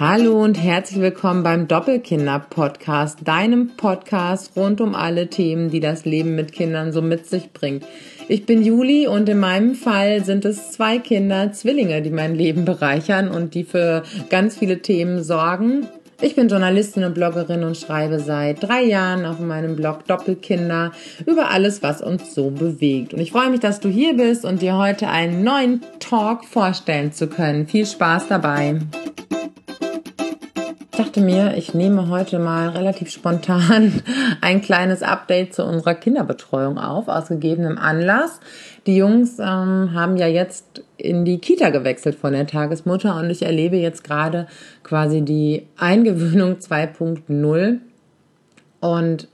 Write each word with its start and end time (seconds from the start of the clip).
Hallo 0.00 0.42
und 0.42 0.54
herzlich 0.54 0.98
willkommen 0.98 1.42
beim 1.42 1.68
Doppelkinder-Podcast, 1.68 3.18
deinem 3.22 3.76
Podcast 3.76 4.56
rund 4.56 4.80
um 4.80 4.94
alle 4.94 5.28
Themen, 5.28 5.68
die 5.68 5.80
das 5.80 6.06
Leben 6.06 6.34
mit 6.34 6.52
Kindern 6.52 6.90
so 6.90 7.02
mit 7.02 7.26
sich 7.26 7.52
bringt. 7.52 7.84
Ich 8.26 8.46
bin 8.46 8.62
Juli 8.62 9.08
und 9.08 9.28
in 9.28 9.38
meinem 9.38 9.74
Fall 9.74 10.24
sind 10.24 10.46
es 10.46 10.70
zwei 10.72 10.98
Kinder, 10.98 11.52
Zwillinge, 11.52 12.00
die 12.00 12.08
mein 12.08 12.34
Leben 12.34 12.64
bereichern 12.64 13.28
und 13.28 13.52
die 13.52 13.62
für 13.62 14.02
ganz 14.30 14.56
viele 14.56 14.80
Themen 14.80 15.22
sorgen. 15.22 15.86
Ich 16.22 16.34
bin 16.34 16.48
Journalistin 16.48 17.04
und 17.04 17.12
Bloggerin 17.12 17.62
und 17.62 17.76
schreibe 17.76 18.20
seit 18.20 18.62
drei 18.62 18.82
Jahren 18.82 19.26
auf 19.26 19.38
meinem 19.38 19.76
Blog 19.76 20.06
Doppelkinder 20.06 20.92
über 21.26 21.50
alles, 21.50 21.82
was 21.82 22.00
uns 22.00 22.34
so 22.34 22.48
bewegt. 22.48 23.12
Und 23.12 23.20
ich 23.20 23.32
freue 23.32 23.50
mich, 23.50 23.60
dass 23.60 23.80
du 23.80 23.90
hier 23.90 24.16
bist 24.16 24.46
und 24.46 24.62
dir 24.62 24.78
heute 24.78 25.08
einen 25.08 25.44
neuen 25.44 25.82
Talk 25.98 26.46
vorstellen 26.46 27.12
zu 27.12 27.26
können. 27.26 27.66
Viel 27.66 27.84
Spaß 27.84 28.28
dabei 28.28 28.80
dachte 31.00 31.22
mir, 31.22 31.56
ich 31.56 31.72
nehme 31.72 32.08
heute 32.08 32.38
mal 32.38 32.68
relativ 32.68 33.10
spontan 33.10 34.02
ein 34.42 34.60
kleines 34.60 35.02
Update 35.02 35.54
zu 35.54 35.64
unserer 35.64 35.94
Kinderbetreuung 35.94 36.76
auf, 36.76 37.08
aus 37.08 37.28
gegebenem 37.28 37.78
Anlass. 37.78 38.38
Die 38.86 38.96
Jungs 38.96 39.38
ähm, 39.38 39.94
haben 39.94 40.18
ja 40.18 40.26
jetzt 40.26 40.84
in 40.98 41.24
die 41.24 41.38
Kita 41.38 41.70
gewechselt 41.70 42.16
von 42.16 42.34
der 42.34 42.46
Tagesmutter 42.46 43.16
und 43.16 43.30
ich 43.30 43.40
erlebe 43.40 43.78
jetzt 43.78 44.04
gerade 44.04 44.46
quasi 44.82 45.22
die 45.22 45.66
Eingewöhnung 45.78 46.56
2.0. 46.60 47.78
Und 48.80 49.28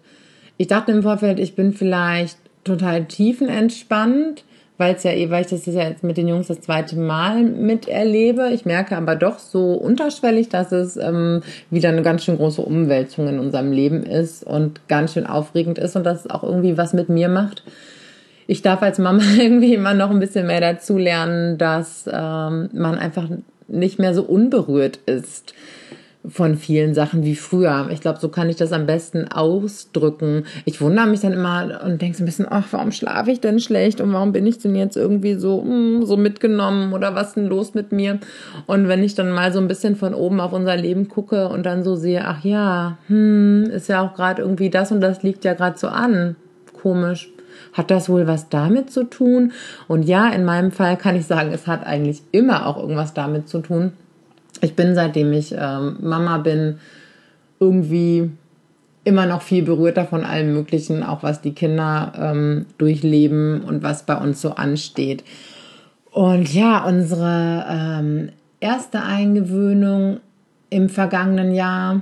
ich 0.59 0.69
dachte 0.69 0.93
im 0.93 1.03
Vorfeld, 1.03 1.41
ich 1.41 1.57
bin 1.57 1.73
vielleicht 1.73 2.39
total 2.63 3.07
tiefenentspannt 3.07 4.45
weil 4.79 4.95
es 4.95 5.03
ja 5.03 5.13
eh, 5.13 5.31
weil 5.31 5.43
ich 5.43 5.49
das 5.49 5.67
ja 5.67 5.89
jetzt 5.89 6.05
mit 6.05 6.17
den 6.17 6.29
Jungs 6.29 6.49
das 6.49 6.61
zweite 6.61 6.97
Mal 6.97 7.43
miterlebe. 7.43 8.51
Ich 8.53 8.65
merke 8.65 8.97
aber 8.97 9.17
doch 9.17 9.39
so 9.39 9.73
unterschwellig, 9.73 10.49
dass 10.49 10.73
es 10.73 10.97
ähm, 10.97 11.43
wieder 11.71 11.89
eine 11.89 12.03
ganz 12.03 12.25
schön 12.25 12.37
große 12.37 12.63
Umwälzung 12.63 13.29
in 13.29 13.39
unserem 13.39 13.73
Leben 13.73 14.05
ist 14.05 14.45
und 14.45 14.87
ganz 14.89 15.15
schön 15.15 15.27
aufregend 15.27 15.79
ist 15.79 15.97
und 15.97 16.05
dass 16.05 16.21
es 16.21 16.31
auch 16.31 16.43
irgendwie 16.43 16.77
was 16.77 16.93
mit 16.93 17.09
mir 17.09 17.29
macht. 17.29 17.63
Ich 18.47 18.63
darf 18.63 18.83
als 18.83 18.99
Mama 18.99 19.23
irgendwie 19.39 19.75
immer 19.75 19.95
noch 19.95 20.11
ein 20.11 20.21
bisschen 20.21 20.47
mehr 20.47 20.61
dazu 20.61 20.99
lernen, 20.99 21.59
dass 21.59 22.07
ähm, 22.07 22.69
man 22.73 22.99
einfach 22.99 23.29
nicht 23.69 23.99
mehr 23.99 24.15
so 24.15 24.23
unberührt 24.23 24.99
ist 25.07 25.55
von 26.29 26.57
vielen 26.57 26.95
Sachen 26.95 27.25
wie 27.25 27.37
früher. 27.37 27.89
Ich 27.91 28.01
glaube, 28.01 28.19
so 28.19 28.29
kann 28.29 28.49
ich 28.49 28.57
das 28.57 28.73
am 28.73 28.87
besten 28.87 29.29
ausdrücken. 29.29 30.45
Ich 30.65 30.81
wundere 30.81 31.07
mich 31.07 31.21
dann 31.21 31.33
immer 31.33 31.81
und 31.85 32.03
denke 32.03 32.17
so 32.17 32.23
ein 32.23 32.27
bisschen, 32.27 32.47
ach, 32.49 32.67
warum 32.71 32.93
schlafe 32.93 33.31
ich 33.31 33.41
denn 33.41 33.61
schlecht 33.61 34.01
und 34.01 34.13
warum 34.13 34.33
bin 34.33 34.47
ich 34.47 34.59
denn 34.59 34.75
jetzt 34.75 34.97
irgendwie 34.97 35.35
so, 35.35 35.63
mm, 35.63 36.05
so 36.05 36.17
mitgenommen 36.17 36.93
oder 36.93 37.15
was 37.15 37.35
denn 37.35 37.47
los 37.47 37.75
mit 37.75 37.93
mir? 37.93 38.19
Und 38.67 38.89
wenn 38.89 39.03
ich 39.03 39.15
dann 39.15 39.31
mal 39.31 39.53
so 39.53 39.61
ein 39.61 39.69
bisschen 39.69 39.97
von 39.97 40.15
oben 40.15 40.41
auf 40.41 40.53
unser 40.53 40.77
Leben 40.77 41.09
gucke 41.09 41.49
und 41.49 41.65
dann 41.65 41.85
so 41.85 41.95
sehe, 41.97 42.25
ach 42.25 42.45
ja, 42.45 42.99
hm, 43.09 43.65
ist 43.65 43.89
ja 43.89 44.03
auch 44.03 44.15
gerade 44.15 44.43
irgendwie 44.43 44.71
das 44.71 44.93
und 44.93 45.01
das 45.01 45.23
liegt 45.23 45.45
ja 45.45 45.55
gerade 45.55 45.79
so 45.79 45.89
an. 45.89 46.37
Komisch. 46.83 47.31
Hat 47.73 47.91
das 47.91 48.09
wohl 48.09 48.27
was 48.27 48.49
damit 48.49 48.91
zu 48.91 49.05
tun? 49.05 49.53
Und 49.87 50.05
ja, 50.05 50.29
in 50.29 50.45
meinem 50.45 50.73
Fall 50.73 50.97
kann 50.97 51.17
ich 51.17 51.27
sagen, 51.27 51.53
es 51.53 51.67
hat 51.67 51.87
eigentlich 51.87 52.23
immer 52.33 52.67
auch 52.67 52.79
irgendwas 52.79 53.13
damit 53.13 53.49
zu 53.49 53.61
tun 53.61 53.93
ich 54.63 54.75
bin, 54.75 54.95
seitdem 54.95 55.33
ich 55.33 55.55
ähm, 55.57 55.97
Mama 56.01 56.39
bin, 56.39 56.79
irgendwie 57.59 58.31
immer 59.05 59.27
noch 59.27 59.43
viel 59.43 59.63
berührter 59.63 60.05
von 60.05 60.25
allem 60.25 60.53
Möglichen, 60.53 61.03
auch 61.03 61.23
was 61.23 61.41
die 61.41 61.55
Kinder 61.55 62.13
ähm, 62.19 62.67
durchleben 62.77 63.63
und 63.63 63.83
was 63.83 64.05
bei 64.05 64.17
uns 64.17 64.41
so 64.41 64.51
ansteht. 64.51 65.23
Und 66.11 66.53
ja, 66.53 66.85
unsere 66.85 67.65
ähm, 67.69 68.31
erste 68.59 69.03
Eingewöhnung 69.03 70.21
im 70.71 70.89
vergangenen 70.89 71.55
Jahr 71.55 72.01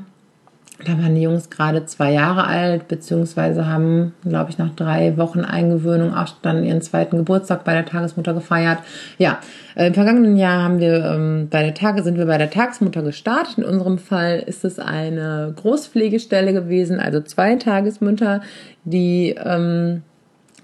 da 0.83 0.93
waren 0.93 1.15
die 1.15 1.23
Jungs 1.23 1.51
gerade 1.51 1.87
zwei 1.87 2.13
Jahre 2.13 2.47
alt, 2.47 2.89
beziehungsweise 2.89 3.67
haben, 3.69 4.13
glaube 4.25 4.51
ich, 4.51 4.59
nach 4.59 4.75
drei 4.75 5.17
Wochen 5.17 5.41
Eingewöhnung 5.41 6.15
auch 6.15 6.35
dann 6.43 6.65
ihren 6.65 6.83
zweiten 6.83 7.17
Geburtstag 7.17 7.63
bei 7.65 7.75
der 7.75 7.87
Tagesmutter 7.87 8.35
gefeiert. 8.35 8.79
Ja, 9.17 9.39
im 9.77 9.95
vergangenen 9.95 10.37
Jahr 10.37 10.63
haben 10.63 10.81
wir 10.81 11.05
ähm, 11.05 11.49
bei 11.49 11.63
der 11.63 11.75
Tage 11.75 12.03
sind 12.03 12.19
wir 12.19 12.27
bei 12.27 12.39
der 12.39 12.51
Tagesmutter 12.51 13.03
gestartet. 13.03 13.59
In 13.59 13.65
unserem 13.65 13.99
Fall 13.99 14.43
ist 14.45 14.65
es 14.65 14.81
eine 14.81 15.55
Großpflegestelle 15.57 16.53
gewesen, 16.53 16.99
also 16.99 17.21
zwei 17.21 17.55
Tagesmütter, 17.55 18.41
die 18.83 19.37
ähm, 19.43 20.03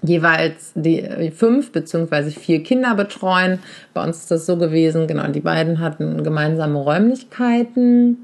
jeweils 0.03 0.73
die 0.75 1.01
äh, 1.01 1.31
fünf 1.31 1.71
beziehungsweise 1.71 2.31
vier 2.31 2.63
Kinder 2.63 2.95
betreuen. 2.95 3.59
Bei 3.93 4.03
uns 4.03 4.17
ist 4.17 4.31
das 4.31 4.45
so 4.45 4.57
gewesen, 4.57 5.07
genau, 5.07 5.27
die 5.27 5.39
beiden 5.39 5.79
hatten 5.79 6.21
gemeinsame 6.23 6.79
Räumlichkeiten 6.79 8.17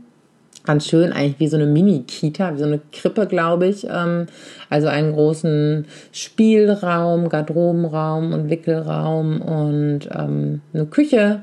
ganz 0.67 0.85
schön, 0.85 1.11
eigentlich 1.13 1.39
wie 1.39 1.47
so 1.47 1.55
eine 1.55 1.66
Mini-Kita, 1.66 2.53
wie 2.53 2.59
so 2.59 2.66
eine 2.66 2.81
Krippe, 2.91 3.25
glaube 3.25 3.67
ich. 3.67 3.88
Ähm, 3.89 4.28
also 4.69 4.88
einen 4.88 5.13
großen 5.13 5.85
Spielraum, 6.11 7.29
Garderobenraum 7.29 8.33
und 8.33 8.50
Wickelraum 8.50 9.41
und 9.41 10.09
ähm, 10.16 10.61
eine 10.73 10.85
Küche 10.85 11.41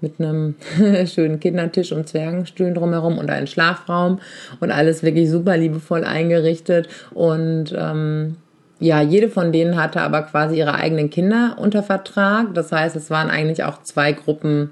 mit 0.00 0.18
einem 0.18 0.56
schönen 1.06 1.38
Kindertisch 1.38 1.92
und 1.92 2.08
Zwergenstühlen 2.08 2.74
drumherum 2.74 3.18
und 3.18 3.30
einen 3.30 3.46
Schlafraum 3.46 4.18
und 4.60 4.72
alles 4.72 5.02
wirklich 5.02 5.30
super 5.30 5.56
liebevoll 5.56 6.02
eingerichtet 6.02 6.88
und 7.12 7.72
ähm, 7.78 8.36
ja, 8.80 9.00
jede 9.00 9.28
von 9.28 9.52
denen 9.52 9.80
hatte 9.80 10.00
aber 10.00 10.22
quasi 10.22 10.56
ihre 10.58 10.74
eigenen 10.74 11.08
Kinder 11.08 11.54
unter 11.56 11.84
Vertrag. 11.84 12.52
Das 12.54 12.72
heißt, 12.72 12.96
es 12.96 13.10
waren 13.10 13.30
eigentlich 13.30 13.62
auch 13.62 13.80
zwei 13.84 14.10
Gruppen 14.10 14.70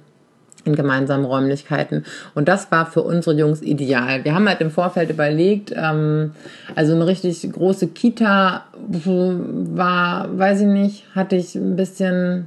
in 0.64 0.74
gemeinsamen 0.74 1.24
Räumlichkeiten. 1.24 2.04
Und 2.34 2.48
das 2.48 2.70
war 2.70 2.86
für 2.86 3.02
unsere 3.02 3.36
Jungs 3.36 3.62
ideal. 3.62 4.24
Wir 4.24 4.34
haben 4.34 4.48
halt 4.48 4.60
im 4.60 4.70
Vorfeld 4.70 5.10
überlegt, 5.10 5.72
ähm, 5.76 6.32
also 6.74 6.94
eine 6.94 7.06
richtig 7.06 7.50
große 7.50 7.88
Kita 7.88 8.64
war, 8.88 10.38
weiß 10.38 10.60
ich 10.62 10.66
nicht, 10.66 11.04
hatte 11.14 11.36
ich 11.36 11.54
ein 11.54 11.76
bisschen, 11.76 12.46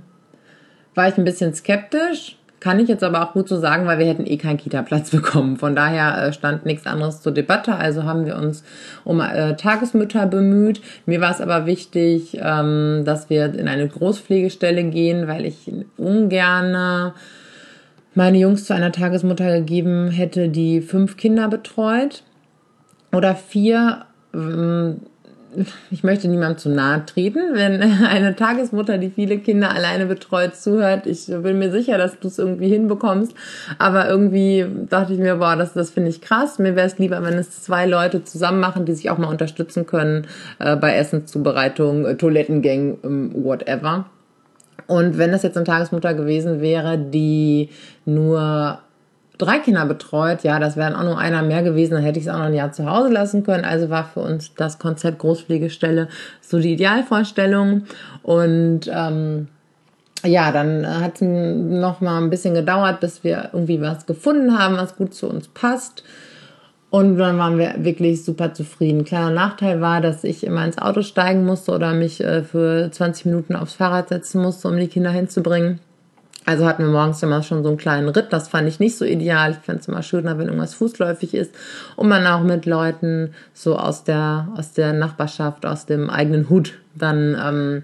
war 0.96 1.07
ich 1.07 1.18
ein 1.18 1.25
bisschen 1.25 1.53
skeptisch. 1.53 2.38
Kann 2.59 2.79
ich 2.79 2.88
jetzt 2.88 3.03
aber 3.03 3.22
auch 3.22 3.34
gut 3.34 3.50
so 3.50 3.59
sagen, 3.59 3.88
weil 3.88 4.00
wir 4.00 4.06
hätten 4.06 4.25
eh 4.25 4.38
keinen 4.38 4.56
Kita-Platz 4.56 5.09
bekommen. 5.12 5.57
Von 5.57 5.75
daher 5.75 6.28
äh, 6.28 6.34
stand 6.34 6.66
nichts 6.66 6.88
anderes 6.88 7.22
zur 7.22 7.34
Debatte. 7.34 7.75
Also 7.75 8.03
haben 8.03 8.25
wir 8.25 8.38
uns 8.38 8.63
um 9.03 9.19
äh, 9.19 9.57
Tagesmütter 9.57 10.28
bemüht. 10.28 10.81
Mir 11.06 11.19
war 11.19 11.31
es 11.31 11.41
aber 11.41 11.66
wichtig, 11.66 12.40
ähm, 12.41 13.02
dass 13.03 13.29
wir 13.29 13.53
in 13.53 13.68
eine 13.68 13.88
Großpflegestelle 13.90 14.85
gehen, 14.85 15.28
weil 15.28 15.46
ich 15.46 15.69
ungerne 15.97 17.13
meine 18.16 18.38
Jungs 18.38 18.66
zu 18.66 18.74
einer 18.74 18.91
Tagesmutter 18.91 19.59
gegeben 19.59 20.09
hätte, 20.09 20.50
die 20.50 20.81
fünf 20.81 21.18
Kinder 21.18 21.47
betreut 21.47 22.24
oder 23.12 23.35
vier. 23.35 24.06
Ähm, 24.34 25.01
ich 25.91 26.03
möchte 26.03 26.28
niemandem 26.28 26.57
zu 26.57 26.69
nahe 26.69 27.06
treten, 27.06 27.40
wenn 27.53 27.81
eine 27.81 28.35
Tagesmutter, 28.35 28.97
die 28.97 29.09
viele 29.09 29.38
Kinder 29.38 29.72
alleine 29.72 30.06
betreut, 30.06 30.56
zuhört. 30.56 31.06
Ich 31.06 31.28
bin 31.28 31.59
mir 31.59 31.72
sicher, 31.72 31.97
dass 31.97 32.19
du 32.19 32.28
es 32.28 32.40
irgendwie 32.40 32.69
hinbekommst. 32.69 33.34
Aber 33.78 34.07
irgendwie 34.09 34.66
dachte 34.90 35.13
ich 35.13 35.19
mir, 35.19 35.35
boah, 35.35 35.56
das, 35.56 35.73
das 35.73 35.91
finde 35.91 36.09
ich 36.09 36.22
krass. 36.22 36.59
Mir 36.59 36.75
wäre 36.75 36.88
es 36.88 36.97
lieber, 36.97 37.23
wenn 37.23 37.35
es 37.35 37.62
zwei 37.62 37.85
Leute 37.85 38.23
zusammen 38.23 38.59
machen, 38.59 38.85
die 38.85 38.94
sich 38.94 39.09
auch 39.09 39.18
mal 39.18 39.28
unterstützen 39.28 39.85
können 39.85 40.28
äh, 40.59 40.75
bei 40.75 40.96
Essenszubereitung, 40.96 42.06
äh, 42.06 42.16
Toilettengängen, 42.16 42.94
äh, 43.03 43.44
whatever. 43.44 44.06
Und 44.88 45.17
wenn 45.17 45.31
das 45.31 45.44
jetzt 45.44 45.57
eine 45.57 45.66
Tagesmutter 45.66 46.13
gewesen 46.13 46.61
wäre, 46.61 46.97
die 46.97 47.69
nur 48.06 48.79
drei 49.38 49.59
Kinder 49.59 49.85
betreut, 49.85 50.44
ja, 50.44 50.59
das 50.59 50.78
wären 50.78 50.95
auch 50.95 51.03
nur 51.03 51.17
einer 51.17 51.41
mehr 51.41 51.63
gewesen, 51.63 51.95
dann 51.95 52.03
hätte 52.03 52.19
ich 52.19 52.25
es 52.25 52.31
auch 52.31 52.38
noch 52.38 52.45
ein 52.45 52.53
Jahr 52.53 52.72
zu 52.72 52.85
Hause 52.85 53.09
lassen 53.09 53.44
können. 53.44 53.66
Also 53.66 53.89
war 53.89 54.06
für 54.06 54.19
uns 54.19 54.53
das 54.56 54.79
Konzept 54.79 55.19
Großpflegestelle 55.19 56.07
so 56.41 56.59
die 56.59 56.73
Idealvorstellung. 56.73 57.84
Und 58.22 58.81
ähm, 58.94 59.47
ja, 60.23 60.51
dann 60.51 60.88
hat 61.01 61.16
es 61.16 61.22
noch 61.22 62.01
mal 62.01 62.22
ein 62.22 62.29
bisschen 62.29 62.53
gedauert, 62.53 62.99
bis 62.99 63.23
wir 63.23 63.49
irgendwie 63.53 63.81
was 63.81 64.05
gefunden 64.05 64.58
haben, 64.58 64.78
was 64.78 64.96
gut 64.96 65.14
zu 65.14 65.28
uns 65.28 65.47
passt. 65.47 66.03
Und 66.93 67.17
dann 67.17 67.40
waren 67.40 67.57
wir 67.57 67.73
wirklich 67.79 68.23
super 68.23 68.53
zufrieden. 68.53 69.03
Kleiner 69.03 69.31
Nachteil 69.31 69.81
war, 69.81 69.99
dass 69.99 70.23
ich 70.23 70.45
immer 70.45 70.63
ins 70.63 70.78
Auto 70.78 71.01
steigen 71.01 71.43
musste 71.43 71.72
oder 71.72 71.91
mich 71.91 72.23
äh, 72.23 72.43
für 72.43 72.91
20 72.91 73.25
Minuten 73.25 73.55
aufs 73.55 73.73
Fahrrad 73.73 74.09
setzen 74.09 74.43
musste, 74.43 74.67
um 74.67 74.78
die 74.78 74.87
Kinder 74.87 75.09
hinzubringen. 75.09 75.79
Also 76.45 76.67
hatten 76.67 76.84
wir 76.84 76.91
morgens 76.91 77.23
immer 77.23 77.41
schon 77.41 77.63
so 77.63 77.69
einen 77.69 77.79
kleinen 77.79 78.09
Ritt. 78.09 78.28
Das 78.29 78.47
fand 78.47 78.67
ich 78.67 78.79
nicht 78.79 78.95
so 78.95 79.05
ideal. 79.05 79.53
Ich 79.53 79.66
fand 79.66 79.79
es 79.79 79.87
immer 79.87 80.03
schöner, 80.03 80.37
wenn 80.37 80.45
irgendwas 80.45 80.75
fußläufig 80.75 81.34
ist 81.34 81.55
und 81.95 82.09
man 82.09 82.28
auch 82.28 82.43
mit 82.43 82.67
Leuten 82.67 83.34
so 83.55 83.75
aus 83.75 84.03
der, 84.03 84.49
aus 84.55 84.73
der 84.73 84.93
Nachbarschaft, 84.93 85.66
aus 85.66 85.87
dem 85.87 86.11
eigenen 86.11 86.47
Hut 86.47 86.75
dann 86.93 87.35
ähm, 87.43 87.84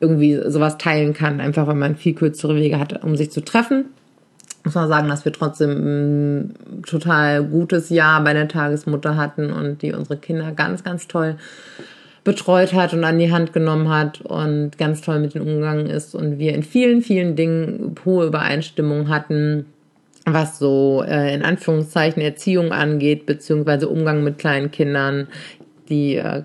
irgendwie 0.00 0.40
sowas 0.46 0.78
teilen 0.78 1.12
kann. 1.12 1.42
Einfach, 1.42 1.66
weil 1.66 1.74
man 1.74 1.96
viel 1.96 2.14
kürzere 2.14 2.56
Wege 2.56 2.78
hat, 2.78 3.04
um 3.04 3.14
sich 3.14 3.30
zu 3.30 3.44
treffen 3.44 3.90
muss 4.64 4.74
man 4.74 4.88
sagen, 4.88 5.08
dass 5.08 5.24
wir 5.24 5.32
trotzdem 5.32 5.70
ein 5.70 6.54
total 6.86 7.44
gutes 7.44 7.90
Jahr 7.90 8.22
bei 8.22 8.32
der 8.32 8.48
Tagesmutter 8.48 9.16
hatten 9.16 9.52
und 9.52 9.82
die 9.82 9.92
unsere 9.92 10.18
Kinder 10.18 10.52
ganz, 10.52 10.84
ganz 10.84 11.08
toll 11.08 11.36
betreut 12.24 12.74
hat 12.74 12.92
und 12.92 13.04
an 13.04 13.18
die 13.18 13.32
Hand 13.32 13.54
genommen 13.54 13.88
hat 13.88 14.20
und 14.20 14.76
ganz 14.76 15.00
toll 15.00 15.18
mit 15.18 15.34
ihnen 15.34 15.48
umgegangen 15.48 15.86
ist 15.86 16.14
und 16.14 16.38
wir 16.38 16.54
in 16.54 16.62
vielen, 16.62 17.00
vielen 17.00 17.36
Dingen 17.36 17.94
hohe 18.04 18.26
Übereinstimmung 18.26 19.08
hatten. 19.08 19.66
was 20.26 20.58
so 20.58 21.02
äh, 21.08 21.34
in 21.34 21.42
Anführungszeichen 21.42 22.20
Erziehung 22.20 22.70
angeht, 22.70 23.24
beziehungsweise 23.24 23.88
Umgang 23.88 24.22
mit 24.22 24.36
kleinen 24.36 24.70
Kindern. 24.70 25.28
Die 25.88 26.16
äh, 26.16 26.42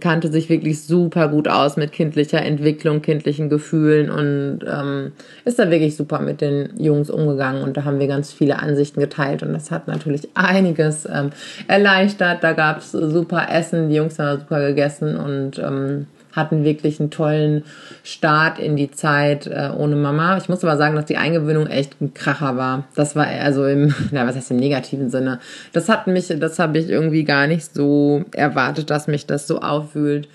kannte 0.00 0.30
sich 0.30 0.48
wirklich 0.48 0.82
super 0.82 1.28
gut 1.28 1.48
aus 1.48 1.76
mit 1.76 1.92
kindlicher 1.92 2.40
Entwicklung, 2.42 3.02
kindlichen 3.02 3.48
Gefühlen 3.48 4.10
und 4.10 4.60
ähm, 4.70 5.12
ist 5.44 5.58
da 5.58 5.70
wirklich 5.70 5.96
super 5.96 6.20
mit 6.20 6.40
den 6.40 6.70
Jungs 6.78 7.10
umgegangen. 7.10 7.62
Und 7.62 7.76
da 7.76 7.84
haben 7.84 7.98
wir 7.98 8.06
ganz 8.06 8.32
viele 8.32 8.58
Ansichten 8.60 9.00
geteilt 9.00 9.42
und 9.42 9.52
das 9.52 9.70
hat 9.70 9.88
natürlich 9.88 10.28
einiges 10.34 11.06
ähm, 11.06 11.30
erleichtert. 11.66 12.44
Da 12.44 12.52
gab's 12.52 12.92
super 12.92 13.48
Essen, 13.50 13.88
die 13.88 13.96
Jungs 13.96 14.18
haben 14.18 14.40
super 14.40 14.66
gegessen 14.68 15.16
und 15.16 15.58
ähm, 15.58 16.06
hatten 16.38 16.64
wirklich 16.64 17.00
einen 17.00 17.10
tollen 17.10 17.64
Start 18.02 18.58
in 18.58 18.76
die 18.76 18.90
Zeit 18.90 19.46
äh, 19.46 19.70
ohne 19.76 19.96
Mama. 19.96 20.38
Ich 20.38 20.48
muss 20.48 20.64
aber 20.64 20.76
sagen, 20.76 20.96
dass 20.96 21.04
die 21.04 21.16
Eingewöhnung 21.16 21.66
echt 21.66 22.00
ein 22.00 22.14
Kracher 22.14 22.56
war. 22.56 22.84
Das 22.94 23.16
war 23.16 23.26
also 23.26 23.66
im, 23.66 23.94
ja, 24.12 24.26
was 24.26 24.36
heißt 24.36 24.50
im 24.52 24.56
negativen 24.56 25.10
Sinne. 25.10 25.40
Das 25.72 25.88
hat 25.88 26.06
mich, 26.06 26.28
das 26.28 26.58
habe 26.58 26.78
ich 26.78 26.88
irgendwie 26.88 27.24
gar 27.24 27.46
nicht 27.46 27.74
so 27.74 28.24
erwartet, 28.32 28.90
dass 28.90 29.06
mich 29.06 29.26
das 29.26 29.46
so 29.46 29.60
aufwühlt. 29.60 30.28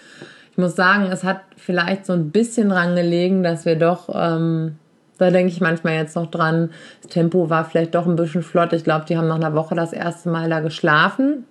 Ich 0.52 0.58
muss 0.58 0.76
sagen, 0.76 1.06
es 1.12 1.24
hat 1.24 1.42
vielleicht 1.58 2.06
so 2.06 2.14
ein 2.14 2.30
bisschen 2.30 2.70
dran 2.70 2.96
gelegen, 2.96 3.42
dass 3.42 3.66
wir 3.66 3.76
doch, 3.76 4.10
ähm, 4.14 4.76
da 5.18 5.32
denke 5.32 5.52
ich 5.52 5.62
manchmal 5.62 5.96
jetzt 5.96 6.16
noch 6.16 6.30
dran, 6.30 6.70
das 7.02 7.12
Tempo 7.12 7.50
war 7.50 7.66
vielleicht 7.66 7.96
doch 7.96 8.06
ein 8.06 8.16
bisschen 8.16 8.44
flott. 8.44 8.72
Ich 8.74 8.84
glaube, 8.84 9.06
die 9.08 9.18
haben 9.18 9.28
nach 9.28 9.38
einer 9.38 9.56
Woche 9.56 9.74
das 9.74 9.94
erste 9.94 10.30
Mal 10.30 10.50
da 10.50 10.60
geschlafen. 10.60 11.46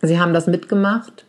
Sie 0.00 0.18
haben 0.18 0.34
das 0.34 0.48
mitgemacht. 0.48 1.24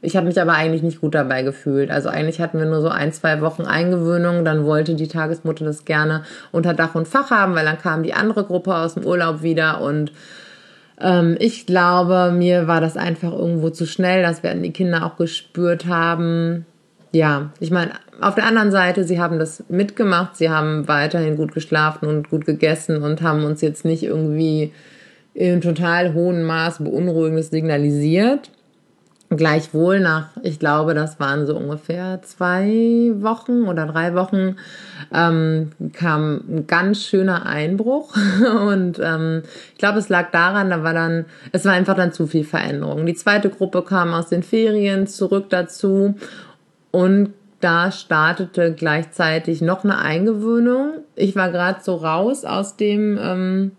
Ich 0.00 0.16
habe 0.16 0.26
mich 0.26 0.40
aber 0.40 0.52
eigentlich 0.52 0.82
nicht 0.82 1.00
gut 1.00 1.14
dabei 1.14 1.42
gefühlt. 1.42 1.90
Also 1.90 2.08
eigentlich 2.08 2.40
hatten 2.40 2.58
wir 2.58 2.66
nur 2.66 2.80
so 2.80 2.88
ein, 2.88 3.12
zwei 3.12 3.40
Wochen 3.40 3.62
Eingewöhnung. 3.62 4.44
Dann 4.44 4.64
wollte 4.64 4.94
die 4.94 5.08
Tagesmutter 5.08 5.64
das 5.64 5.84
gerne 5.84 6.22
unter 6.52 6.72
Dach 6.72 6.94
und 6.94 7.08
Fach 7.08 7.30
haben, 7.30 7.54
weil 7.54 7.64
dann 7.64 7.78
kam 7.78 8.04
die 8.04 8.14
andere 8.14 8.44
Gruppe 8.44 8.76
aus 8.76 8.94
dem 8.94 9.04
Urlaub 9.04 9.42
wieder 9.42 9.80
und 9.80 10.12
ähm, 11.00 11.36
ich 11.38 11.66
glaube, 11.66 12.32
mir 12.32 12.66
war 12.66 12.80
das 12.80 12.96
einfach 12.96 13.32
irgendwo 13.32 13.70
zu 13.70 13.86
schnell. 13.86 14.22
Das 14.22 14.42
werden 14.42 14.62
die 14.62 14.72
Kinder 14.72 15.04
auch 15.04 15.16
gespürt 15.16 15.86
haben. 15.86 16.66
Ja, 17.12 17.50
ich 17.58 17.70
meine, 17.70 17.92
auf 18.20 18.34
der 18.34 18.46
anderen 18.46 18.70
Seite, 18.70 19.04
sie 19.04 19.20
haben 19.20 19.38
das 19.38 19.64
mitgemacht, 19.68 20.36
sie 20.36 20.50
haben 20.50 20.86
weiterhin 20.88 21.36
gut 21.36 21.54
geschlafen 21.54 22.06
und 22.06 22.30
gut 22.30 22.44
gegessen 22.44 23.02
und 23.02 23.22
haben 23.22 23.44
uns 23.44 23.62
jetzt 23.62 23.84
nicht 23.84 24.02
irgendwie 24.02 24.72
in 25.34 25.60
total 25.60 26.14
hohem 26.14 26.42
Maß 26.42 26.78
beunruhigendes 26.78 27.50
signalisiert. 27.50 28.50
Gleichwohl 29.30 30.00
nach, 30.00 30.28
ich 30.42 30.58
glaube, 30.58 30.94
das 30.94 31.20
waren 31.20 31.46
so 31.46 31.54
ungefähr 31.54 32.22
zwei 32.22 33.12
Wochen 33.16 33.64
oder 33.64 33.84
drei 33.86 34.14
Wochen, 34.14 34.56
ähm, 35.12 35.72
kam 35.92 36.40
ein 36.48 36.66
ganz 36.66 37.04
schöner 37.04 37.44
Einbruch. 37.44 38.16
Und 38.66 38.98
ähm, 39.02 39.42
ich 39.72 39.78
glaube, 39.78 39.98
es 39.98 40.08
lag 40.08 40.30
daran, 40.30 40.70
da 40.70 40.82
war 40.82 40.94
dann, 40.94 41.26
es 41.52 41.66
war 41.66 41.72
einfach 41.72 41.94
dann 41.94 42.12
zu 42.12 42.26
viel 42.26 42.44
Veränderung. 42.44 43.04
Die 43.04 43.14
zweite 43.14 43.50
Gruppe 43.50 43.82
kam 43.82 44.14
aus 44.14 44.30
den 44.30 44.42
Ferien 44.42 45.06
zurück 45.06 45.46
dazu 45.50 46.14
und 46.90 47.34
da 47.60 47.90
startete 47.90 48.72
gleichzeitig 48.72 49.60
noch 49.60 49.84
eine 49.84 49.98
Eingewöhnung. 49.98 50.92
Ich 51.16 51.36
war 51.36 51.50
gerade 51.50 51.80
so 51.82 51.96
raus 51.96 52.44
aus 52.44 52.76
dem 52.76 53.18
ähm, 53.20 53.72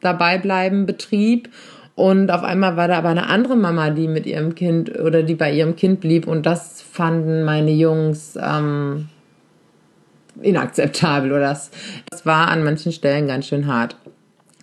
Dabeibleiben 0.00 0.86
Betrieb 0.86 1.48
und 1.96 2.30
auf 2.30 2.44
einmal 2.44 2.76
war 2.76 2.88
da 2.88 2.98
aber 2.98 3.08
eine 3.08 3.26
andere 3.26 3.56
Mama, 3.56 3.88
die 3.88 4.06
mit 4.06 4.26
ihrem 4.26 4.54
Kind 4.54 5.00
oder 5.00 5.22
die 5.22 5.34
bei 5.34 5.50
ihrem 5.50 5.76
Kind 5.76 6.00
blieb. 6.00 6.28
Und 6.28 6.44
das 6.44 6.82
fanden 6.82 7.42
meine 7.42 7.70
Jungs 7.70 8.38
ähm, 8.38 9.08
inakzeptabel. 10.42 11.32
Oder 11.32 11.40
das, 11.40 11.70
das 12.10 12.26
war 12.26 12.48
an 12.48 12.62
manchen 12.64 12.92
Stellen 12.92 13.26
ganz 13.26 13.46
schön 13.46 13.66
hart. 13.66 13.96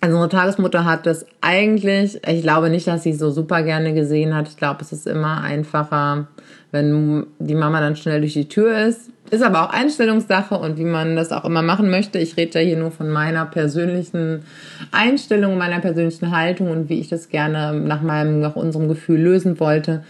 Also 0.00 0.14
unsere 0.14 0.28
Tagesmutter 0.28 0.84
hat 0.84 1.06
das 1.06 1.26
eigentlich, 1.40 2.20
ich 2.24 2.42
glaube 2.42 2.70
nicht, 2.70 2.86
dass 2.86 3.02
sie 3.02 3.14
so 3.14 3.32
super 3.32 3.64
gerne 3.64 3.94
gesehen 3.94 4.32
hat. 4.32 4.46
Ich 4.48 4.56
glaube, 4.56 4.82
es 4.82 4.92
ist 4.92 5.08
immer 5.08 5.40
einfacher, 5.40 6.28
wenn 6.70 7.26
die 7.40 7.56
Mama 7.56 7.80
dann 7.80 7.96
schnell 7.96 8.20
durch 8.20 8.34
die 8.34 8.48
Tür 8.48 8.86
ist. 8.86 9.10
Ist 9.30 9.42
aber 9.42 9.64
auch 9.64 9.70
Einstellungssache 9.70 10.54
und 10.54 10.76
wie 10.76 10.84
man 10.84 11.16
das 11.16 11.32
auch 11.32 11.44
immer 11.44 11.62
machen 11.62 11.90
möchte. 11.90 12.18
Ich 12.18 12.36
rede 12.36 12.60
ja 12.60 12.66
hier 12.66 12.76
nur 12.76 12.90
von 12.90 13.08
meiner 13.08 13.46
persönlichen 13.46 14.44
Einstellung, 14.92 15.56
meiner 15.56 15.80
persönlichen 15.80 16.30
Haltung 16.30 16.70
und 16.70 16.88
wie 16.90 17.00
ich 17.00 17.08
das 17.08 17.30
gerne 17.30 17.72
nach 17.72 18.02
meinem, 18.02 18.40
nach 18.40 18.54
unserem 18.54 18.86
Gefühl 18.86 19.20
lösen 19.20 19.58
wollte. 19.60 20.04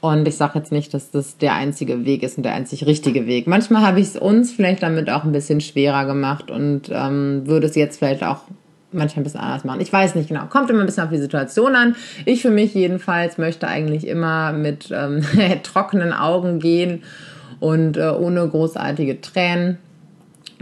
Und 0.00 0.26
ich 0.28 0.36
sage 0.36 0.58
jetzt 0.58 0.72
nicht, 0.72 0.94
dass 0.94 1.10
das 1.10 1.36
der 1.38 1.54
einzige 1.54 2.04
Weg 2.04 2.22
ist 2.22 2.36
und 2.36 2.44
der 2.44 2.54
einzig 2.54 2.86
richtige 2.86 3.26
Weg. 3.26 3.46
Manchmal 3.46 3.82
habe 3.82 4.00
ich 4.00 4.08
es 4.08 4.16
uns 4.16 4.52
vielleicht 4.52 4.82
damit 4.82 5.10
auch 5.10 5.24
ein 5.24 5.32
bisschen 5.32 5.60
schwerer 5.60 6.06
gemacht 6.06 6.50
und 6.50 6.90
ähm, 6.90 7.42
würde 7.46 7.66
es 7.66 7.74
jetzt 7.74 7.98
vielleicht 7.98 8.22
auch 8.22 8.40
manchmal 8.92 9.22
ein 9.22 9.24
bisschen 9.24 9.40
anders 9.40 9.64
machen. 9.64 9.80
Ich 9.80 9.92
weiß 9.92 10.14
nicht 10.14 10.28
genau. 10.28 10.46
Kommt 10.46 10.70
immer 10.70 10.80
ein 10.80 10.86
bisschen 10.86 11.04
auf 11.04 11.10
die 11.10 11.18
Situation 11.18 11.74
an. 11.76 11.96
Ich 12.24 12.42
für 12.42 12.50
mich 12.50 12.74
jedenfalls 12.74 13.38
möchte 13.38 13.68
eigentlich 13.68 14.06
immer 14.06 14.52
mit 14.52 14.90
ähm, 14.90 15.22
trockenen 15.62 16.12
Augen 16.12 16.60
gehen 16.60 17.02
und 17.60 17.96
äh, 17.96 18.08
ohne 18.10 18.48
großartige 18.48 19.20
Tränen. 19.20 19.78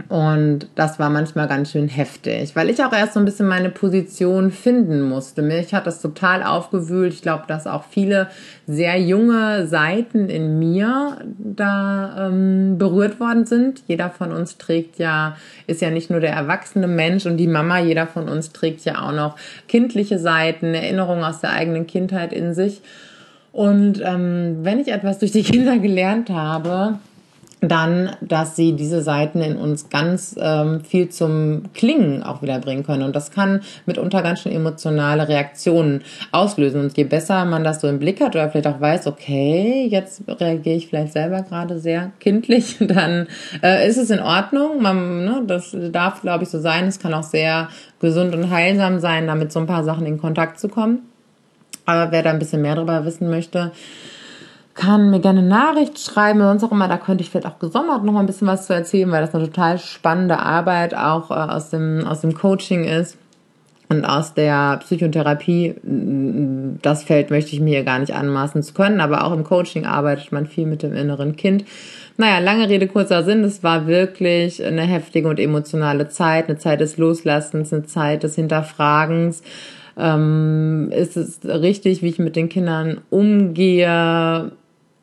Und 0.07 0.67
das 0.75 0.97
war 0.97 1.09
manchmal 1.09 1.47
ganz 1.47 1.71
schön 1.71 1.87
heftig, 1.87 2.55
weil 2.55 2.69
ich 2.69 2.83
auch 2.83 2.93
erst 2.93 3.13
so 3.13 3.19
ein 3.19 3.25
bisschen 3.25 3.47
meine 3.47 3.69
Position 3.69 4.49
finden 4.49 5.01
musste. 5.01 5.41
Mich 5.41 5.73
hat 5.73 5.85
das 5.85 6.01
total 6.01 6.41
aufgewühlt. 6.41 7.13
Ich 7.13 7.21
glaube, 7.21 7.43
dass 7.47 7.67
auch 7.67 7.83
viele 7.83 8.27
sehr 8.65 8.99
junge 8.99 9.67
Seiten 9.67 10.29
in 10.29 10.57
mir 10.57 11.17
da 11.37 12.27
ähm, 12.27 12.77
berührt 12.77 13.19
worden 13.19 13.45
sind. 13.45 13.83
Jeder 13.87 14.09
von 14.09 14.31
uns 14.31 14.57
trägt 14.57 14.97
ja, 14.97 15.35
ist 15.67 15.81
ja 15.81 15.91
nicht 15.91 16.09
nur 16.09 16.21
der 16.21 16.33
erwachsene 16.33 16.87
Mensch 16.87 17.25
und 17.25 17.37
die 17.37 17.47
Mama, 17.47 17.79
jeder 17.79 18.07
von 18.07 18.29
uns 18.29 18.51
trägt 18.51 18.85
ja 18.85 19.03
auch 19.03 19.13
noch 19.13 19.35
kindliche 19.67 20.17
Seiten, 20.17 20.73
Erinnerungen 20.73 21.23
aus 21.23 21.41
der 21.41 21.51
eigenen 21.51 21.85
Kindheit 21.85 22.33
in 22.33 22.53
sich. 22.53 22.81
Und 23.59 24.01
ähm, 24.01 24.59
wenn 24.61 24.79
ich 24.79 24.87
etwas 24.87 25.19
durch 25.19 25.33
die 25.33 25.43
Kinder 25.43 25.79
gelernt 25.79 26.29
habe, 26.29 26.97
dann, 27.59 28.11
dass 28.21 28.55
sie 28.55 28.71
diese 28.71 29.01
Seiten 29.01 29.41
in 29.41 29.57
uns 29.57 29.89
ganz 29.89 30.37
ähm, 30.39 30.79
viel 30.79 31.09
zum 31.09 31.63
Klingen 31.73 32.23
auch 32.23 32.41
wieder 32.41 32.57
bringen 32.59 32.85
können. 32.85 33.03
Und 33.03 33.17
das 33.17 33.31
kann 33.31 33.59
mitunter 33.85 34.21
ganz 34.21 34.39
schön 34.39 34.53
emotionale 34.53 35.27
Reaktionen 35.27 36.03
auslösen. 36.31 36.79
Und 36.79 36.95
je 36.95 37.03
besser 37.03 37.43
man 37.43 37.65
das 37.65 37.81
so 37.81 37.89
im 37.89 37.99
Blick 37.99 38.21
hat 38.21 38.33
oder 38.33 38.49
vielleicht 38.49 38.67
auch 38.67 38.79
weiß, 38.79 39.07
okay, 39.07 39.85
jetzt 39.91 40.21
reagiere 40.25 40.77
ich 40.77 40.87
vielleicht 40.87 41.11
selber 41.11 41.41
gerade 41.41 41.79
sehr 41.79 42.13
kindlich, 42.21 42.77
dann 42.79 43.27
äh, 43.61 43.85
ist 43.85 43.97
es 43.97 44.09
in 44.09 44.21
Ordnung. 44.21 44.81
Man, 44.81 45.25
ne, 45.25 45.43
das 45.45 45.75
darf, 45.91 46.21
glaube 46.21 46.45
ich, 46.45 46.49
so 46.49 46.61
sein. 46.61 46.87
Es 46.87 47.01
kann 47.01 47.13
auch 47.13 47.23
sehr 47.23 47.67
gesund 47.99 48.33
und 48.33 48.51
heilsam 48.51 49.01
sein, 49.01 49.27
damit 49.27 49.51
so 49.51 49.59
ein 49.59 49.67
paar 49.67 49.83
Sachen 49.83 50.05
in 50.05 50.17
Kontakt 50.17 50.61
zu 50.61 50.69
kommen. 50.69 51.09
Aber 51.89 52.11
wer 52.11 52.23
da 52.23 52.29
ein 52.29 52.39
bisschen 52.39 52.61
mehr 52.61 52.75
darüber 52.75 53.03
wissen 53.05 53.29
möchte, 53.29 53.71
kann 54.75 55.09
mir 55.09 55.19
gerne 55.19 55.39
eine 55.39 55.49
Nachricht 55.49 55.99
schreiben, 55.99 56.39
sonst 56.39 56.63
auch 56.63 56.71
immer, 56.71 56.87
da 56.87 56.97
könnte 56.97 57.23
ich 57.23 57.29
vielleicht 57.29 57.47
auch 57.47 57.59
gesondert 57.59 58.03
noch 58.03 58.13
mal 58.13 58.21
ein 58.21 58.27
bisschen 58.27 58.47
was 58.47 58.67
zu 58.67 58.73
erzählen, 58.73 59.11
weil 59.11 59.21
das 59.21 59.33
eine 59.33 59.45
total 59.45 59.77
spannende 59.77 60.39
Arbeit 60.39 60.95
auch 60.95 61.31
äh, 61.31 61.33
aus, 61.33 61.69
dem, 61.69 62.05
aus 62.05 62.21
dem 62.21 62.33
Coaching 62.33 62.85
ist 62.85 63.17
und 63.89 64.05
aus 64.05 64.35
der 64.35 64.77
Psychotherapie. 64.77 65.75
Das 65.83 67.03
Feld 67.03 67.31
möchte 67.31 67.53
ich 67.53 67.59
mir 67.59 67.71
hier 67.71 67.83
gar 67.83 67.99
nicht 67.99 68.13
anmaßen 68.13 68.61
zu 68.61 68.73
können, 68.73 69.01
aber 69.01 69.25
auch 69.25 69.33
im 69.33 69.43
Coaching 69.43 69.85
arbeitet 69.85 70.31
man 70.31 70.45
viel 70.45 70.67
mit 70.67 70.83
dem 70.83 70.93
inneren 70.93 71.35
Kind. 71.35 71.65
Naja, 72.17 72.39
lange 72.39 72.69
Rede, 72.69 72.87
kurzer 72.87 73.23
Sinn. 73.23 73.43
Es 73.43 73.63
war 73.63 73.87
wirklich 73.87 74.63
eine 74.63 74.83
heftige 74.83 75.27
und 75.27 75.39
emotionale 75.39 76.07
Zeit, 76.07 76.49
eine 76.49 76.59
Zeit 76.59 76.81
des 76.81 76.97
Loslassens, 76.97 77.73
eine 77.73 77.83
Zeit 77.83 78.23
des 78.23 78.35
Hinterfragens. 78.35 79.41
Ähm, 79.99 80.91
ist 80.95 81.17
es 81.17 81.39
richtig, 81.43 82.01
wie 82.01 82.09
ich 82.09 82.19
mit 82.19 82.35
den 82.35 82.49
Kindern 82.49 83.01
umgehe? 83.09 84.51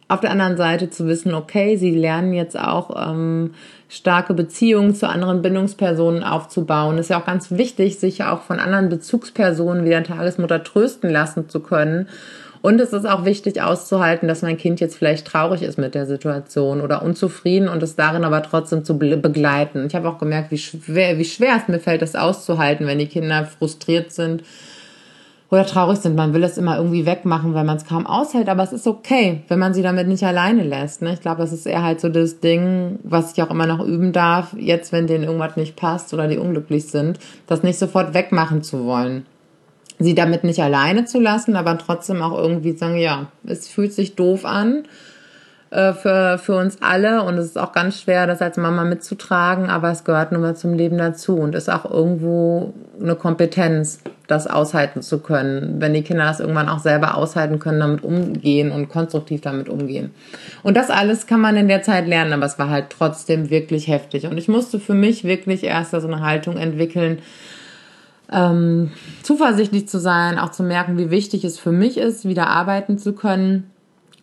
auf 0.09 0.21
der 0.21 0.31
anderen 0.31 0.57
Seite 0.57 0.89
zu 0.89 1.07
wissen, 1.07 1.35
okay, 1.35 1.77
sie 1.77 1.91
lernen 1.91 2.33
jetzt 2.33 2.59
auch 2.59 3.11
ähm, 3.11 3.55
starke 3.89 4.35
Beziehungen 4.35 4.95
zu 4.95 5.09
anderen 5.09 5.43
Bindungspersonen 5.43 6.23
aufzubauen. 6.23 6.99
Ist 6.99 7.11
ja 7.11 7.21
auch 7.21 7.27
ganz 7.27 7.51
wichtig, 7.51 7.99
sich 7.99 8.23
auch 8.23 8.43
von 8.43 8.61
anderen 8.61 8.89
Bezugspersonen 8.89 9.85
wie 9.85 9.91
der 9.91 10.05
Tagesmutter 10.05 10.63
trösten 10.63 11.11
lassen 11.11 11.49
zu 11.49 11.59
können. 11.59 12.09
Und 12.63 12.81
es 12.81 12.93
ist 12.93 13.05
auch 13.05 13.25
wichtig 13.25 13.63
auszuhalten, 13.63 14.29
dass 14.29 14.43
mein 14.43 14.57
Kind 14.57 14.81
jetzt 14.81 14.97
vielleicht 14.97 15.27
traurig 15.27 15.63
ist 15.63 15.79
mit 15.79 15.95
der 15.95 16.07
Situation 16.07 16.81
oder 16.81 17.03
unzufrieden 17.03 17.69
und 17.69 17.83
es 17.83 17.97
darin 17.97 18.25
aber 18.25 18.43
trotzdem 18.43 18.85
zu 18.85 18.99
begleiten. 18.99 19.87
Ich 19.87 19.95
habe 19.95 20.09
auch 20.09 20.19
gemerkt, 20.19 20.51
wie 20.53 20.59
schwer, 20.59 21.19
wie 21.19 21.25
schwer 21.25 21.57
es 21.57 21.69
mir 21.69 21.81
fällt, 21.81 22.03
das 22.03 22.17
auszuhalten, 22.17 22.87
wenn 22.87 22.99
die 22.99 23.07
Kinder 23.07 23.45
frustriert 23.45 24.13
sind 24.13 24.43
oder 25.51 25.65
traurig 25.65 25.99
sind. 25.99 26.17
Man 26.17 26.35
will 26.35 26.43
es 26.43 26.59
immer 26.59 26.77
irgendwie 26.77 27.07
wegmachen, 27.07 27.55
weil 27.55 27.65
man 27.65 27.77
es 27.77 27.87
kaum 27.87 28.07
aushält, 28.07 28.49
aber 28.49 28.63
es 28.63 28.73
ist 28.73 28.87
okay, 28.87 29.43
wenn 29.49 29.59
man 29.59 29.75
sie 29.75 29.83
damit 29.83 30.09
nicht 30.09 30.25
alleine 30.25 30.65
lässt. 30.65 31.03
Ne? 31.03 31.13
Ich 31.13 31.21
glaube, 31.21 31.43
das 31.43 31.53
ist 31.53 31.67
eher 31.67 31.83
halt 31.83 32.01
so 32.01 32.09
das 32.09 32.41
Ding, 32.41 32.99
was 33.05 33.33
ich 33.33 33.43
auch 33.43 33.51
immer 33.51 33.67
noch 33.67 33.85
üben 33.85 34.13
darf, 34.13 34.55
jetzt, 34.59 34.93
wenn 34.93 35.07
denen 35.07 35.25
irgendwas 35.25 35.57
nicht 35.57 35.77
passt 35.77 36.13
oder 36.13 36.27
die 36.27 36.39
unglücklich 36.39 36.87
sind, 36.87 37.19
das 37.47 37.63
nicht 37.63 37.79
sofort 37.79 38.15
wegmachen 38.15 38.63
zu 38.63 38.85
wollen. 38.85 39.27
Sie 39.99 40.15
damit 40.15 40.45
nicht 40.45 40.63
alleine 40.63 41.07
zu 41.07 41.21
lassen, 41.21 41.57
aber 41.57 41.79
trotzdem 41.79 42.21
auch 42.21 42.37
irgendwie 42.37 42.73
sagen, 42.73 42.99
ja, 42.99 43.29
es 43.47 43.69
fühlt 43.69 43.95
sich 43.95 44.15
doof 44.15 44.45
an 44.45 44.85
äh, 45.77 45.93
für, 45.93 46.39
für 46.39 46.57
uns 46.57 46.79
alle 46.81 47.23
und 47.23 47.37
es 47.37 47.45
ist 47.45 47.59
auch 47.59 47.73
ganz 47.73 48.01
schwer, 48.01 48.27
das 48.27 48.41
als 48.41 48.57
Mama 48.57 48.85
mitzutragen, 48.85 49.69
aber 49.69 49.91
es 49.91 50.05
gehört 50.05 50.33
nun 50.33 50.41
mal 50.41 50.57
zum 50.57 50.73
Leben 50.73 50.97
dazu 50.97 51.37
und 51.37 51.55
ist 51.55 51.69
auch 51.69 51.85
irgendwo 51.85 52.73
eine 52.99 53.15
Kompetenz, 53.15 54.01
das 54.27 54.47
aushalten 54.47 55.03
zu 55.03 55.19
können. 55.19 55.75
Wenn 55.79 55.93
die 55.93 56.01
Kinder 56.01 56.25
das 56.25 56.41
irgendwann 56.41 56.71
auch 56.71 56.79
selber 56.79 57.15
aushalten 57.15 57.59
können, 57.59 57.81
damit 57.81 58.03
umgehen 58.05 58.73
und 58.73 58.89
konstruktiv 58.89 59.43
damit 59.43 59.69
umgehen. 59.69 60.13
Und 60.63 60.79
das 60.79 60.89
alles 60.89 61.27
kann 61.27 61.43
man 61.43 61.57
in 61.57 61.69
der 61.69 61.83
Zeit 61.83 62.07
lernen, 62.07 62.33
aber 62.33 62.47
es 62.47 62.59
war 62.59 62.71
halt 62.71 62.87
trotzdem 62.89 63.51
wirklich 63.51 63.87
heftig. 63.87 64.27
Und 64.27 64.39
ich 64.39 64.49
musste 64.49 64.81
für 64.81 64.95
mich 64.95 65.25
wirklich 65.25 65.63
erst 65.63 65.91
so 65.91 65.99
eine 65.99 66.21
Haltung 66.21 66.57
entwickeln, 66.57 67.19
ähm, 68.33 68.93
zuversichtlich 69.23 69.89
zu 69.89 70.01
sein, 70.01 70.39
auch 70.39 70.53
zu 70.53 70.63
merken, 70.63 70.97
wie 70.97 71.11
wichtig 71.11 71.45
es 71.45 71.59
für 71.59 71.71
mich 71.71 71.99
ist, 71.99 72.27
wieder 72.27 72.47
arbeiten 72.47 72.97
zu 72.97 73.13
können 73.13 73.71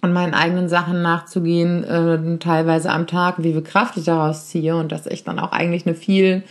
und 0.04 0.12
meinen 0.12 0.34
eigenen 0.34 0.68
Sachen 0.68 1.02
nachzugehen, 1.02 1.84
äh, 1.86 2.38
teilweise 2.38 2.92
am 2.92 3.08
Tag, 3.08 3.36
wie 3.38 3.54
viel 3.54 3.64
Kraft 3.64 3.96
ich 3.96 4.04
daraus 4.04 4.50
ziehe 4.50 4.76
und 4.76 4.92
dass 4.92 5.08
ich 5.08 5.24
dann 5.24 5.40
auch 5.40 5.54
eigentlich 5.54 5.88
eine 5.88 5.96
viel 5.96 6.44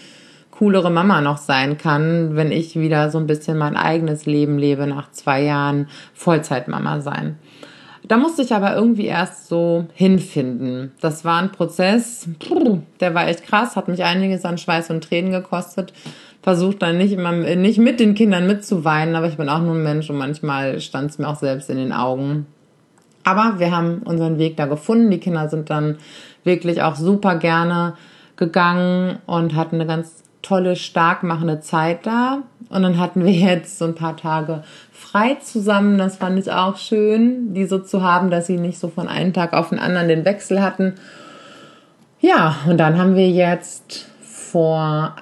coolere 0.51 0.91
Mama 0.91 1.21
noch 1.21 1.37
sein 1.37 1.77
kann, 1.77 2.35
wenn 2.35 2.51
ich 2.51 2.77
wieder 2.77 3.11
so 3.11 3.19
ein 3.19 3.27
bisschen 3.27 3.59
mein 3.59 3.77
eigenes 3.77 4.25
Leben 4.25 4.59
lebe 4.59 4.87
nach 4.87 5.11
zwei 5.11 5.43
Jahren 5.43 5.89
Vollzeitmama 6.15 7.03
sein. 7.03 7.39
Da 8.09 8.17
musste 8.17 8.41
ich 8.41 8.55
aber 8.55 8.75
irgendwie 8.75 9.07
erst 9.07 9.49
so 9.49 9.87
hinfinden. 9.93 10.93
Das 11.03 11.25
war 11.27 11.41
ein 11.41 11.53
Prozess, 11.53 12.27
der 13.01 13.15
war 13.15 13.29
echt 13.29 13.45
krass, 13.45 13.77
hat 13.77 13.87
mich 13.87 14.03
einiges 14.03 14.47
an 14.47 14.57
Schweiß 14.57 14.89
und 14.91 15.05
Tränen 15.05 15.31
gekostet. 15.31 15.93
Versucht 16.41 16.81
dann 16.81 16.97
nicht 16.97 17.13
immer 17.13 17.33
nicht 17.33 17.79
mit 17.79 18.01
den 18.01 18.15
Kindern 18.15 18.47
mitzuweinen, 18.47 19.15
aber 19.15 19.29
ich 19.29 19.37
bin 19.37 19.51
auch 19.51 19.61
nur 19.61 19.75
ein 19.75 19.83
Mensch 19.83 20.09
und 20.09 20.17
manchmal 20.17 20.81
stand 20.81 21.11
es 21.11 21.19
mir 21.19 21.29
auch 21.29 21.39
selbst 21.39 21.69
in 21.69 21.77
den 21.77 21.93
Augen. 21.93 22.47
Aber 23.25 23.59
wir 23.59 23.75
haben 23.75 24.03
unseren 24.05 24.39
Weg 24.39 24.57
da 24.57 24.67
gefunden. 24.67 25.11
Die 25.11 25.21
Kinder 25.21 25.49
sind 25.49 25.71
dann 25.71 25.99
wirklich 26.45 26.83
auch 26.83 26.97
super 26.97 27.37
gerne 27.37 27.95
gegangen 28.37 29.19
und 29.27 29.55
hatten 29.55 29.77
eine 29.77 29.87
ganz 29.87 30.23
tolle, 30.43 30.77
stark 30.77 31.23
machende 31.23 31.61
Zeit 31.61 32.07
da. 32.07 32.43
Und 32.69 32.83
dann 32.83 32.99
hatten 32.99 33.25
wir 33.25 33.33
jetzt 33.33 33.79
so 33.79 33.85
ein 33.85 33.95
paar 33.95 34.17
Tage 34.17 34.65
frei 34.91 35.37
zusammen. 35.37 35.99
Das 35.99 36.17
fand 36.17 36.39
ich 36.39 36.51
auch 36.51 36.77
schön, 36.77 37.55
die 37.55 37.67
so 37.67 37.79
zu 37.79 38.03
haben, 38.03 38.31
dass 38.31 38.47
sie 38.47 38.57
nicht 38.57 38.79
so 38.79 38.89
von 38.89 39.09
einem 39.09 39.33
Tag 39.33 39.53
auf 39.53 39.69
den 39.69 39.79
anderen 39.79 40.09
den 40.09 40.25
Wechsel 40.25 40.63
hatten. 40.63 40.95
Ja, 42.21 42.57
und 42.67 42.79
dann 42.79 42.99
haben 42.99 43.15
wir 43.15 43.29
jetzt 43.29 44.07
vor 44.23 45.15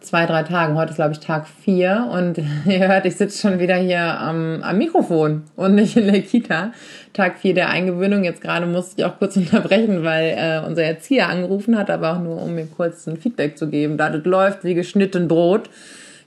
zwei, 0.00 0.26
drei 0.26 0.42
Tagen. 0.42 0.76
Heute 0.76 0.90
ist, 0.90 0.96
glaube 0.96 1.12
ich, 1.12 1.20
Tag 1.20 1.46
vier. 1.46 2.08
Und 2.12 2.38
ihr 2.66 2.88
hört, 2.88 3.06
ich 3.06 3.16
sitze 3.16 3.38
schon 3.38 3.58
wieder 3.58 3.76
hier 3.76 4.00
am, 4.00 4.62
am 4.62 4.78
Mikrofon 4.78 5.42
und 5.56 5.74
nicht 5.74 5.96
in 5.96 6.06
der 6.06 6.22
Kita. 6.22 6.72
Tag 7.12 7.38
vier 7.38 7.54
der 7.54 7.70
Eingewöhnung. 7.70 8.24
Jetzt 8.24 8.40
gerade 8.40 8.66
musste 8.66 9.00
ich 9.00 9.04
auch 9.04 9.18
kurz 9.18 9.36
unterbrechen, 9.38 10.04
weil 10.04 10.34
äh, 10.36 10.66
unser 10.66 10.84
Erzieher 10.84 11.28
angerufen 11.28 11.78
hat, 11.78 11.90
aber 11.90 12.12
auch 12.12 12.20
nur, 12.20 12.42
um 12.42 12.54
mir 12.54 12.66
kurz 12.66 13.06
ein 13.06 13.16
Feedback 13.16 13.56
zu 13.58 13.68
geben. 13.68 13.96
Da 13.96 14.10
das 14.10 14.24
läuft 14.24 14.64
wie 14.64 14.74
geschnitten 14.74 15.28
Brot, 15.28 15.70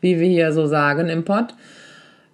wie 0.01 0.19
wir 0.19 0.27
hier 0.27 0.51
so 0.53 0.65
sagen 0.67 1.09
im 1.09 1.23
Pott. 1.23 1.53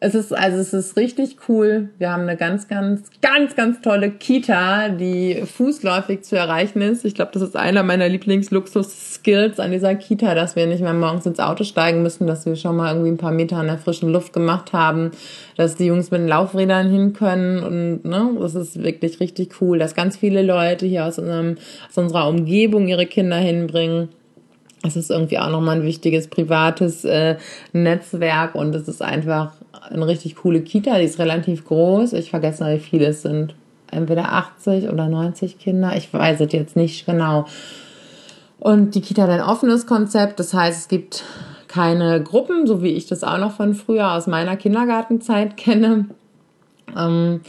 Es 0.02 0.16
ist, 0.16 0.32
also 0.32 0.58
es 0.58 0.74
ist 0.74 0.96
richtig 0.96 1.36
cool. 1.50 1.90
Wir 1.98 2.12
haben 2.12 2.24
eine 2.24 2.38
ganz, 2.38 2.70
ganz, 2.70 3.10
ganz, 3.22 3.58
ganz 3.58 3.82
tolle 3.82 4.12
Kita, 4.12 4.88
die 4.88 5.44
fußläufig 5.44 6.22
zu 6.22 6.38
erreichen 6.38 6.82
ist. 6.82 7.04
Ich 7.04 7.16
glaube, 7.16 7.32
das 7.34 7.42
ist 7.42 7.58
einer 7.58 7.84
meiner 7.84 8.08
Lieblingsluxus-Skills 8.08 9.60
an 9.60 9.72
dieser 9.72 9.96
Kita, 9.96 10.36
dass 10.36 10.56
wir 10.56 10.68
nicht 10.68 10.82
mehr 10.82 10.94
morgens 10.94 11.26
ins 11.26 11.42
Auto 11.42 11.66
steigen 11.66 12.02
müssen, 12.02 12.28
dass 12.28 12.46
wir 12.46 12.56
schon 12.56 12.78
mal 12.78 12.94
irgendwie 12.94 13.12
ein 13.12 13.18
paar 13.18 13.34
Meter 13.34 13.60
in 13.60 13.68
der 13.68 13.78
frischen 13.78 14.10
Luft 14.10 14.32
gemacht 14.32 14.72
haben, 14.72 15.12
dass 15.58 15.76
die 15.76 15.88
Jungs 15.88 16.12
mit 16.12 16.22
den 16.22 16.30
Laufrädern 16.30 16.90
hin 16.90 17.12
können 17.12 17.60
und 17.62 18.06
ne, 18.06 18.38
das 18.40 18.56
ist 18.56 18.82
wirklich 18.82 19.20
richtig 19.20 19.60
cool, 19.60 19.80
dass 19.80 19.96
ganz 19.96 20.16
viele 20.16 20.44
Leute 20.44 20.86
hier 20.86 21.06
aus, 21.06 21.20
unserem, 21.20 21.58
aus 21.90 21.98
unserer 21.98 22.30
Umgebung 22.30 22.88
ihre 22.88 23.06
Kinder 23.06 23.38
hinbringen. 23.38 24.08
Es 24.82 24.96
ist 24.96 25.12
irgendwie 25.12 25.40
auch 25.40 25.50
nochmal 25.50 25.78
ein 25.78 25.84
wichtiges 25.84 26.30
privates 26.30 27.04
äh, 27.04 27.36
Netzwerk 27.74 28.56
und 28.56 28.74
es 28.74 28.88
ist 28.88 29.02
einfach 29.02 29.52
eine 29.82 30.08
richtig 30.08 30.36
coole 30.36 30.62
Kita, 30.62 30.98
die 30.98 31.06
ist 31.06 31.20
relativ 31.20 31.66
groß. 31.66 32.14
Ich 32.14 32.30
vergesse 32.30 32.66
wie 32.66 32.80
viele 32.80 33.08
es 33.08 33.22
sind. 33.22 33.56
Entweder 33.92 34.34
80 34.34 34.90
oder 34.90 35.08
90 35.08 35.58
Kinder. 35.58 35.96
Ich 35.96 36.14
weiß 36.14 36.40
es 36.42 36.52
jetzt 36.52 36.76
nicht 36.76 37.06
genau. 37.06 37.46
Und 38.60 38.96
die 38.96 39.02
Kita 39.02 39.24
hat 39.24 39.30
ein 39.30 39.42
offenes 39.42 39.88
Konzept. 39.88 40.40
Das 40.40 40.54
heißt, 40.54 40.82
es 40.82 40.88
gibt 40.88 41.24
keine 41.68 42.22
Gruppen, 42.22 42.68
so 42.68 42.84
wie 42.84 42.90
ich 42.90 43.08
das 43.08 43.24
auch 43.24 43.38
noch 43.38 43.56
von 43.56 43.74
früher 43.74 44.14
aus 44.14 44.28
meiner 44.28 44.58
Kindergartenzeit 44.58 45.58
kenne. 45.58 46.06
Ähm, 46.98 47.42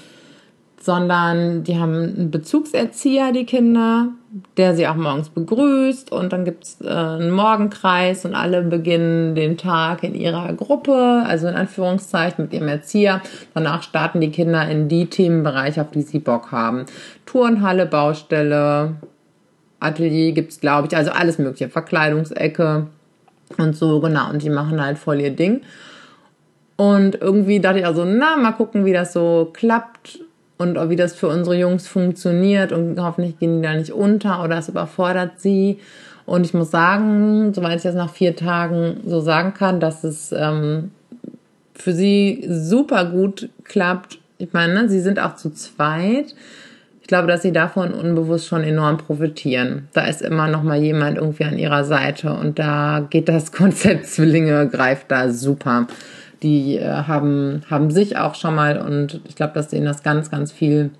sondern 0.82 1.62
die 1.62 1.78
haben 1.78 1.92
einen 1.92 2.30
Bezugserzieher, 2.30 3.32
die 3.32 3.44
Kinder, 3.44 4.08
der 4.56 4.74
sie 4.74 4.88
auch 4.88 4.94
morgens 4.94 5.28
begrüßt 5.28 6.10
und 6.10 6.32
dann 6.32 6.46
gibt's 6.46 6.78
äh, 6.80 6.88
einen 6.88 7.30
Morgenkreis 7.30 8.24
und 8.24 8.34
alle 8.34 8.62
beginnen 8.62 9.34
den 9.34 9.58
Tag 9.58 10.02
in 10.04 10.14
ihrer 10.14 10.52
Gruppe, 10.54 11.22
also 11.26 11.48
in 11.48 11.54
Anführungszeichen 11.54 12.44
mit 12.44 12.54
ihrem 12.54 12.68
Erzieher. 12.68 13.20
Danach 13.52 13.82
starten 13.82 14.20
die 14.22 14.30
Kinder 14.30 14.66
in 14.68 14.88
die 14.88 15.06
Themenbereiche, 15.06 15.82
auf 15.82 15.90
die 15.90 16.02
sie 16.02 16.18
Bock 16.18 16.50
haben. 16.50 16.86
Turnhalle, 17.26 17.84
Baustelle, 17.84 18.94
Atelier 19.80 20.32
gibt's 20.32 20.60
glaube 20.60 20.88
ich, 20.88 20.96
also 20.96 21.10
alles 21.10 21.38
mögliche, 21.38 21.68
Verkleidungsecke 21.68 22.86
und 23.58 23.76
so, 23.76 24.00
genau. 24.00 24.30
Und 24.30 24.42
die 24.42 24.50
machen 24.50 24.82
halt 24.82 24.96
voll 24.96 25.20
ihr 25.20 25.30
Ding. 25.30 25.60
Und 26.76 27.20
irgendwie 27.20 27.60
dachte 27.60 27.80
ich 27.80 27.86
also, 27.86 28.06
na, 28.06 28.36
mal 28.36 28.52
gucken, 28.52 28.86
wie 28.86 28.94
das 28.94 29.12
so 29.12 29.50
klappt 29.52 30.20
und 30.60 30.90
wie 30.90 30.96
das 30.96 31.14
für 31.14 31.28
unsere 31.28 31.56
Jungs 31.56 31.88
funktioniert 31.88 32.70
und 32.70 33.00
hoffentlich 33.00 33.38
gehen 33.38 33.56
die 33.56 33.66
da 33.66 33.74
nicht 33.74 33.92
unter 33.92 34.44
oder 34.44 34.58
es 34.58 34.68
überfordert 34.68 35.40
sie. 35.40 35.78
Und 36.26 36.44
ich 36.44 36.52
muss 36.52 36.70
sagen, 36.70 37.54
soweit 37.54 37.78
ich 37.78 37.82
das 37.82 37.94
nach 37.94 38.12
vier 38.12 38.36
Tagen 38.36 39.00
so 39.06 39.20
sagen 39.20 39.54
kann, 39.54 39.80
dass 39.80 40.04
es 40.04 40.32
ähm, 40.32 40.90
für 41.74 41.94
sie 41.94 42.44
super 42.46 43.06
gut 43.06 43.48
klappt. 43.64 44.18
Ich 44.36 44.52
meine, 44.52 44.74
ne, 44.74 44.88
sie 44.90 45.00
sind 45.00 45.18
auch 45.18 45.34
zu 45.36 45.50
zweit. 45.50 46.34
Ich 47.00 47.06
glaube, 47.06 47.26
dass 47.26 47.40
sie 47.40 47.52
davon 47.52 47.94
unbewusst 47.94 48.46
schon 48.46 48.62
enorm 48.62 48.98
profitieren. 48.98 49.88
Da 49.94 50.02
ist 50.02 50.20
immer 50.20 50.46
noch 50.48 50.62
mal 50.62 50.78
jemand 50.78 51.16
irgendwie 51.16 51.44
an 51.44 51.56
ihrer 51.56 51.84
Seite 51.84 52.34
und 52.34 52.58
da 52.58 53.06
geht 53.08 53.30
das 53.30 53.50
Konzept 53.52 54.06
Zwillinge 54.08 54.68
greift 54.68 55.10
da 55.10 55.30
super 55.30 55.86
die 56.42 56.76
äh, 56.76 56.84
haben, 56.84 57.62
haben 57.70 57.90
sich 57.90 58.16
auch 58.16 58.34
schon 58.34 58.54
mal 58.54 58.80
und 58.80 59.20
ich 59.28 59.36
glaube, 59.36 59.52
dass 59.54 59.68
denen 59.68 59.86
das 59.86 60.02
ganz, 60.02 60.30
ganz 60.30 60.52
viel 60.52 60.90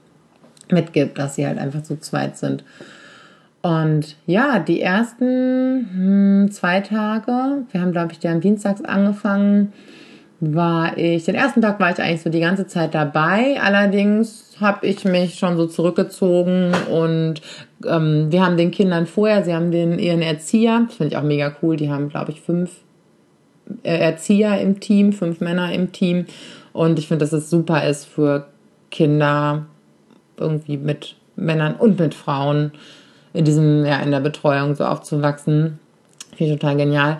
mitgibt, 0.71 1.19
dass 1.19 1.35
sie 1.35 1.47
halt 1.47 1.59
einfach 1.59 1.83
zu 1.83 1.99
zweit 1.99 2.37
sind. 2.37 2.65
Und 3.63 4.17
ja, 4.27 4.59
die 4.59 4.81
ersten 4.81 5.89
hm, 5.93 6.51
zwei 6.51 6.81
Tage, 6.81 7.65
wir 7.71 7.81
haben, 7.81 7.93
glaube 7.93 8.13
ich, 8.13 8.23
ja 8.23 8.33
am 8.33 8.41
Dienstags 8.41 8.83
angefangen, 8.83 9.73
war 10.41 10.97
ich, 10.97 11.25
den 11.25 11.35
ersten 11.35 11.61
Tag 11.61 11.79
war 11.81 11.91
ich 11.91 12.01
eigentlich 12.01 12.23
so 12.23 12.31
die 12.31 12.41
ganze 12.41 12.67
Zeit 12.67 12.95
dabei. 12.95 13.61
Allerdings 13.61 14.57
habe 14.59 14.87
ich 14.87 15.05
mich 15.05 15.35
schon 15.35 15.59
so 15.59 15.67
zurückgezogen 15.67 16.73
und 16.91 17.43
ähm, 17.87 18.29
wir 18.31 18.45
haben 18.45 18.57
den 18.57 18.71
Kindern 18.71 19.07
vorher, 19.07 19.45
sie 19.45 19.55
haben 19.55 19.71
den 19.71 19.99
ihren 19.99 20.23
Erzieher, 20.23 20.85
das 20.87 20.97
finde 20.97 21.13
ich 21.13 21.17
auch 21.19 21.23
mega 21.23 21.55
cool, 21.63 21.77
die 21.77 21.91
haben, 21.91 22.09
glaube 22.09 22.33
ich, 22.33 22.41
fünf 22.41 22.71
Erzieher 23.83 24.61
im 24.61 24.81
Team, 24.81 25.13
fünf 25.13 25.41
Männer 25.41 25.73
im 25.73 25.93
Team. 25.93 26.27
Und 26.73 26.99
ich 26.99 27.09
finde, 27.09 27.25
dass 27.25 27.33
es 27.33 27.51
super 27.51 27.87
ist 27.87 28.07
für 28.07 28.47
Kinder 28.91 29.67
irgendwie 30.37 30.77
mit 30.77 31.17
Männern 31.37 31.75
und 31.75 31.99
mit 31.99 32.15
Frauen 32.15 32.73
in 33.33 33.45
diesem, 33.45 33.85
ja, 33.85 34.01
in 34.01 34.11
der 34.11 34.21
Betreuung 34.21 34.75
so 34.75 34.85
aufzuwachsen. 34.85 35.79
Finde 36.37 36.55
ich 36.55 36.61
total 36.61 36.77
genial. 36.77 37.19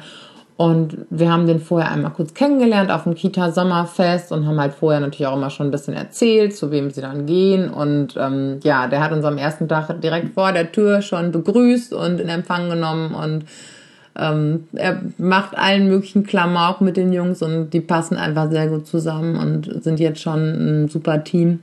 Und 0.61 1.07
wir 1.09 1.33
haben 1.33 1.47
den 1.47 1.59
vorher 1.59 1.91
einmal 1.91 2.13
kurz 2.13 2.35
kennengelernt 2.35 2.91
auf 2.91 3.05
dem 3.05 3.15
Kita-Sommerfest 3.15 4.31
und 4.31 4.47
haben 4.47 4.61
halt 4.61 4.75
vorher 4.75 5.01
natürlich 5.01 5.27
auch 5.27 5.37
immer 5.37 5.49
schon 5.49 5.69
ein 5.69 5.71
bisschen 5.71 5.95
erzählt, 5.95 6.55
zu 6.55 6.71
wem 6.71 6.91
sie 6.91 7.01
dann 7.01 7.25
gehen. 7.25 7.71
Und 7.71 8.15
ähm, 8.19 8.61
ja, 8.63 8.87
der 8.87 9.03
hat 9.03 9.13
uns 9.13 9.25
am 9.25 9.39
ersten 9.39 9.69
Tag 9.69 10.03
direkt 10.03 10.35
vor 10.35 10.53
der 10.53 10.71
Tür 10.71 11.01
schon 11.01 11.33
begrüßt 11.33 11.95
und 11.95 12.21
in 12.21 12.29
Empfang 12.29 12.69
genommen 12.69 13.15
und 13.15 13.47
ähm, 14.17 14.69
er 14.73 15.01
macht 15.19 15.57
allen 15.57 15.89
möglichen 15.89 16.25
Klamauk 16.25 16.81
mit 16.81 16.97
den 16.97 17.13
Jungs 17.13 17.43
und 17.43 17.71
die 17.71 17.81
passen 17.81 18.17
einfach 18.17 18.51
sehr 18.51 18.69
gut 18.69 18.87
zusammen 18.87 19.37
und 19.37 19.83
sind 19.83 20.01
jetzt 20.01 20.21
schon 20.21 20.41
ein 20.85 20.89
super 20.89 21.23
Team. 21.23 21.61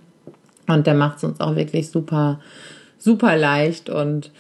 Und 0.68 0.88
der 0.88 0.94
macht 0.94 1.18
es 1.18 1.24
uns 1.24 1.40
auch 1.40 1.56
wirklich 1.56 1.90
super, 1.90 2.40
super 2.98 3.38
leicht. 3.38 3.90
Und 3.90 4.32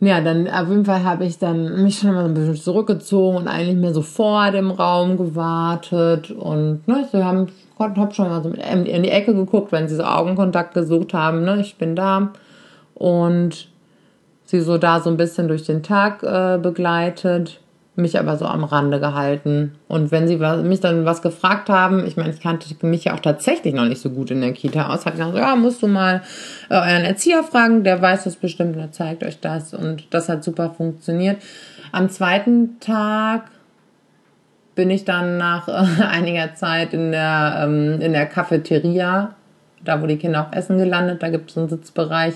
ja, 0.00 0.20
dann 0.20 0.48
auf 0.48 0.68
jeden 0.68 0.84
Fall 0.84 1.04
habe 1.04 1.24
ich 1.24 1.38
dann 1.38 1.82
mich 1.82 1.98
schon 1.98 2.14
mal 2.14 2.24
ein 2.24 2.34
bisschen 2.34 2.56
zurückgezogen 2.56 3.36
und 3.36 3.48
eigentlich 3.48 3.76
mehr 3.76 3.94
so 3.94 4.02
vor 4.02 4.50
dem 4.50 4.70
Raum 4.70 5.16
gewartet. 5.16 6.30
Und 6.30 6.86
ne, 6.86 7.08
sie 7.10 7.24
haben 7.24 7.48
hab 7.78 8.14
schon 8.14 8.28
mal 8.28 8.42
so 8.42 8.50
in 8.50 9.02
die 9.02 9.10
Ecke 9.10 9.34
geguckt, 9.34 9.72
wenn 9.72 9.88
sie 9.88 9.96
so 9.96 10.04
Augenkontakt 10.04 10.74
gesucht 10.74 11.14
haben. 11.14 11.44
Ne, 11.44 11.60
ich 11.60 11.76
bin 11.76 11.96
da. 11.96 12.30
Und 12.94 13.68
sie 14.46 14.60
so 14.60 14.78
da 14.78 15.00
so 15.00 15.10
ein 15.10 15.16
bisschen 15.16 15.48
durch 15.48 15.64
den 15.64 15.82
Tag 15.82 16.22
äh, 16.22 16.58
begleitet, 16.58 17.60
mich 17.96 18.18
aber 18.18 18.36
so 18.36 18.46
am 18.46 18.64
Rande 18.64 19.00
gehalten. 19.00 19.72
Und 19.88 20.12
wenn 20.12 20.28
sie 20.28 20.36
mich 20.36 20.80
dann 20.80 21.04
was 21.04 21.22
gefragt 21.22 21.68
haben, 21.68 22.06
ich 22.06 22.16
meine, 22.16 22.30
ich 22.30 22.40
kannte 22.40 22.66
mich 22.86 23.04
ja 23.04 23.14
auch 23.14 23.20
tatsächlich 23.20 23.74
noch 23.74 23.86
nicht 23.86 24.00
so 24.00 24.10
gut 24.10 24.30
in 24.30 24.40
der 24.40 24.52
Kita 24.52 24.88
aus, 24.88 25.04
ich 25.04 25.12
gesagt, 25.12 25.36
ja, 25.36 25.56
musst 25.56 25.82
du 25.82 25.88
mal 25.88 26.22
äh, 26.70 26.74
euren 26.74 27.04
Erzieher 27.04 27.42
fragen, 27.42 27.84
der 27.84 28.00
weiß 28.00 28.24
das 28.24 28.36
bestimmt, 28.36 28.76
der 28.76 28.92
zeigt 28.92 29.24
euch 29.24 29.40
das. 29.40 29.74
Und 29.74 30.06
das 30.14 30.28
hat 30.28 30.44
super 30.44 30.70
funktioniert. 30.70 31.42
Am 31.92 32.08
zweiten 32.08 32.78
Tag 32.80 33.50
bin 34.74 34.90
ich 34.90 35.04
dann 35.04 35.38
nach 35.38 35.66
äh, 35.66 36.02
einiger 36.04 36.54
Zeit 36.54 36.94
in 36.94 37.10
der, 37.10 37.62
ähm, 37.64 38.00
in 38.00 38.12
der 38.12 38.26
Cafeteria, 38.26 39.34
da 39.82 40.00
wo 40.00 40.06
die 40.06 40.18
Kinder 40.18 40.42
auch 40.42 40.52
essen 40.52 40.78
gelandet, 40.78 41.22
da 41.22 41.30
gibt 41.30 41.50
es 41.50 41.58
einen 41.58 41.68
Sitzbereich 41.68 42.34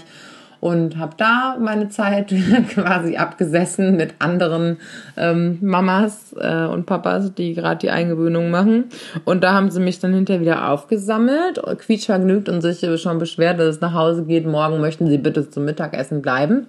und 0.61 0.99
habe 0.99 1.15
da 1.17 1.57
meine 1.59 1.89
Zeit 1.89 2.33
quasi 2.75 3.17
abgesessen 3.17 3.97
mit 3.97 4.15
anderen 4.19 4.77
ähm, 5.17 5.59
Mamas 5.63 6.35
äh, 6.39 6.67
und 6.67 6.87
Papas, 6.87 7.35
die 7.35 7.55
gerade 7.55 7.79
die 7.79 7.91
Eingewöhnung 7.91 8.51
machen. 8.51 8.85
Und 9.25 9.43
da 9.43 9.55
haben 9.55 9.71
sie 9.71 9.81
mich 9.81 9.99
dann 9.99 10.13
hinterher 10.13 10.43
wieder 10.43 10.69
aufgesammelt, 10.71 11.61
quietschvergnügt 11.79 12.49
und 12.49 12.61
sich 12.61 12.87
schon 13.01 13.19
beschwert, 13.19 13.59
dass 13.59 13.77
es 13.77 13.81
nach 13.81 13.95
Hause 13.95 14.25
geht. 14.25 14.47
Morgen 14.47 14.81
möchten 14.81 15.09
sie 15.09 15.19
bitte 15.19 15.49
zum 15.49 15.65
Mittagessen 15.65 16.21
bleiben. 16.21 16.67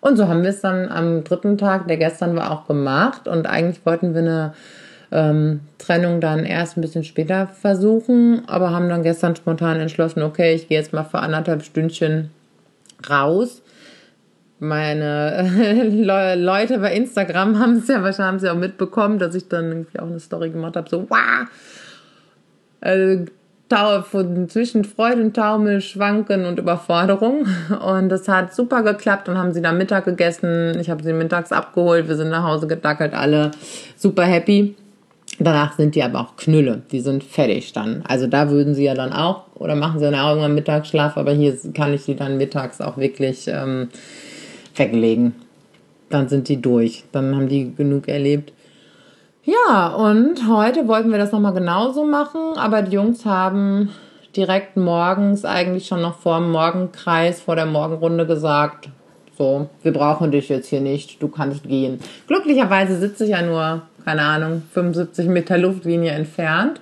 Und 0.00 0.16
so 0.16 0.28
haben 0.28 0.42
wir 0.42 0.50
es 0.50 0.60
dann 0.60 0.88
am 0.90 1.24
dritten 1.24 1.58
Tag, 1.58 1.88
der 1.88 1.96
gestern 1.96 2.36
war, 2.36 2.52
auch 2.52 2.66
gemacht. 2.66 3.26
Und 3.26 3.46
eigentlich 3.46 3.84
wollten 3.86 4.14
wir 4.14 4.20
eine 4.20 4.54
ähm, 5.10 5.60
Trennung 5.78 6.20
dann 6.20 6.44
erst 6.44 6.76
ein 6.76 6.82
bisschen 6.82 7.04
später 7.04 7.46
versuchen, 7.46 8.42
aber 8.46 8.70
haben 8.70 8.88
dann 8.88 9.02
gestern 9.02 9.34
spontan 9.34 9.80
entschlossen, 9.80 10.22
okay, 10.22 10.54
ich 10.54 10.68
gehe 10.68 10.78
jetzt 10.78 10.92
mal 10.92 11.04
für 11.04 11.20
anderthalb 11.20 11.62
Stündchen 11.62 12.30
raus. 13.10 13.62
Meine 14.58 16.36
Leute 16.36 16.78
bei 16.78 16.94
Instagram 16.94 17.58
haben 17.58 17.78
es 17.78 17.88
ja 17.88 18.02
wahrscheinlich 18.02 18.48
auch 18.48 18.56
mitbekommen, 18.56 19.18
dass 19.18 19.34
ich 19.34 19.48
dann 19.48 19.70
irgendwie 19.70 19.98
auch 19.98 20.06
eine 20.06 20.20
Story 20.20 20.50
gemacht 20.50 20.76
habe, 20.76 20.88
so 20.88 21.06
wow. 21.08 21.46
Also, 22.80 23.24
zwischen 24.48 24.84
Freude 24.84 25.22
und 25.22 25.34
Taumel, 25.34 25.80
Schwanken 25.80 26.44
und 26.44 26.58
Überforderung. 26.58 27.46
Und 27.84 28.08
das 28.08 28.28
hat 28.28 28.54
super 28.54 28.82
geklappt 28.82 29.28
und 29.28 29.38
haben 29.38 29.52
sie 29.52 29.62
dann 29.62 29.78
Mittag 29.78 30.04
gegessen. 30.04 30.78
Ich 30.78 30.90
habe 30.90 31.02
sie 31.02 31.12
mittags 31.12 31.50
abgeholt. 31.50 32.06
Wir 32.08 32.16
sind 32.16 32.28
nach 32.28 32.44
Hause 32.44 32.66
gedackelt, 32.66 33.14
alle 33.14 33.50
super 33.96 34.24
happy. 34.24 34.76
Danach 35.40 35.76
sind 35.76 35.94
die 35.94 36.02
aber 36.02 36.20
auch 36.20 36.36
Knülle, 36.36 36.82
die 36.92 37.00
sind 37.00 37.24
fertig 37.24 37.72
dann. 37.72 38.04
Also 38.06 38.26
da 38.26 38.50
würden 38.50 38.74
sie 38.74 38.84
ja 38.84 38.94
dann 38.94 39.12
auch, 39.12 39.44
oder 39.54 39.74
machen 39.74 39.98
sie 39.98 40.04
dann 40.04 40.14
auch 40.14 40.28
irgendwann 40.28 40.54
Mittagsschlaf, 40.54 41.16
aber 41.16 41.32
hier 41.32 41.56
kann 41.74 41.92
ich 41.92 42.04
die 42.04 42.14
dann 42.14 42.36
mittags 42.36 42.80
auch 42.80 42.96
wirklich 42.96 43.48
ähm, 43.48 43.88
weglegen. 44.76 45.34
Dann 46.08 46.28
sind 46.28 46.48
die 46.48 46.62
durch, 46.62 47.04
dann 47.10 47.34
haben 47.34 47.48
die 47.48 47.74
genug 47.74 48.06
erlebt. 48.06 48.52
Ja, 49.44 49.88
und 49.88 50.48
heute 50.48 50.86
wollten 50.86 51.10
wir 51.10 51.18
das 51.18 51.32
nochmal 51.32 51.52
genauso 51.52 52.04
machen, 52.04 52.56
aber 52.56 52.82
die 52.82 52.92
Jungs 52.92 53.24
haben 53.24 53.90
direkt 54.36 54.76
morgens, 54.76 55.44
eigentlich 55.44 55.86
schon 55.86 56.00
noch 56.00 56.18
vor 56.18 56.38
dem 56.38 56.50
Morgenkreis, 56.50 57.40
vor 57.40 57.56
der 57.56 57.66
Morgenrunde 57.66 58.26
gesagt, 58.26 58.88
so, 59.36 59.68
wir 59.82 59.92
brauchen 59.92 60.30
dich 60.30 60.48
jetzt 60.48 60.68
hier 60.68 60.80
nicht, 60.80 61.20
du 61.20 61.28
kannst 61.28 61.64
gehen. 61.64 61.98
Glücklicherweise 62.28 62.98
sitze 62.98 63.24
ich 63.24 63.30
ja 63.30 63.42
nur 63.42 63.82
keine 64.04 64.22
Ahnung, 64.22 64.62
75 64.72 65.26
Meter 65.28 65.58
Luftlinie 65.58 66.12
entfernt. 66.12 66.80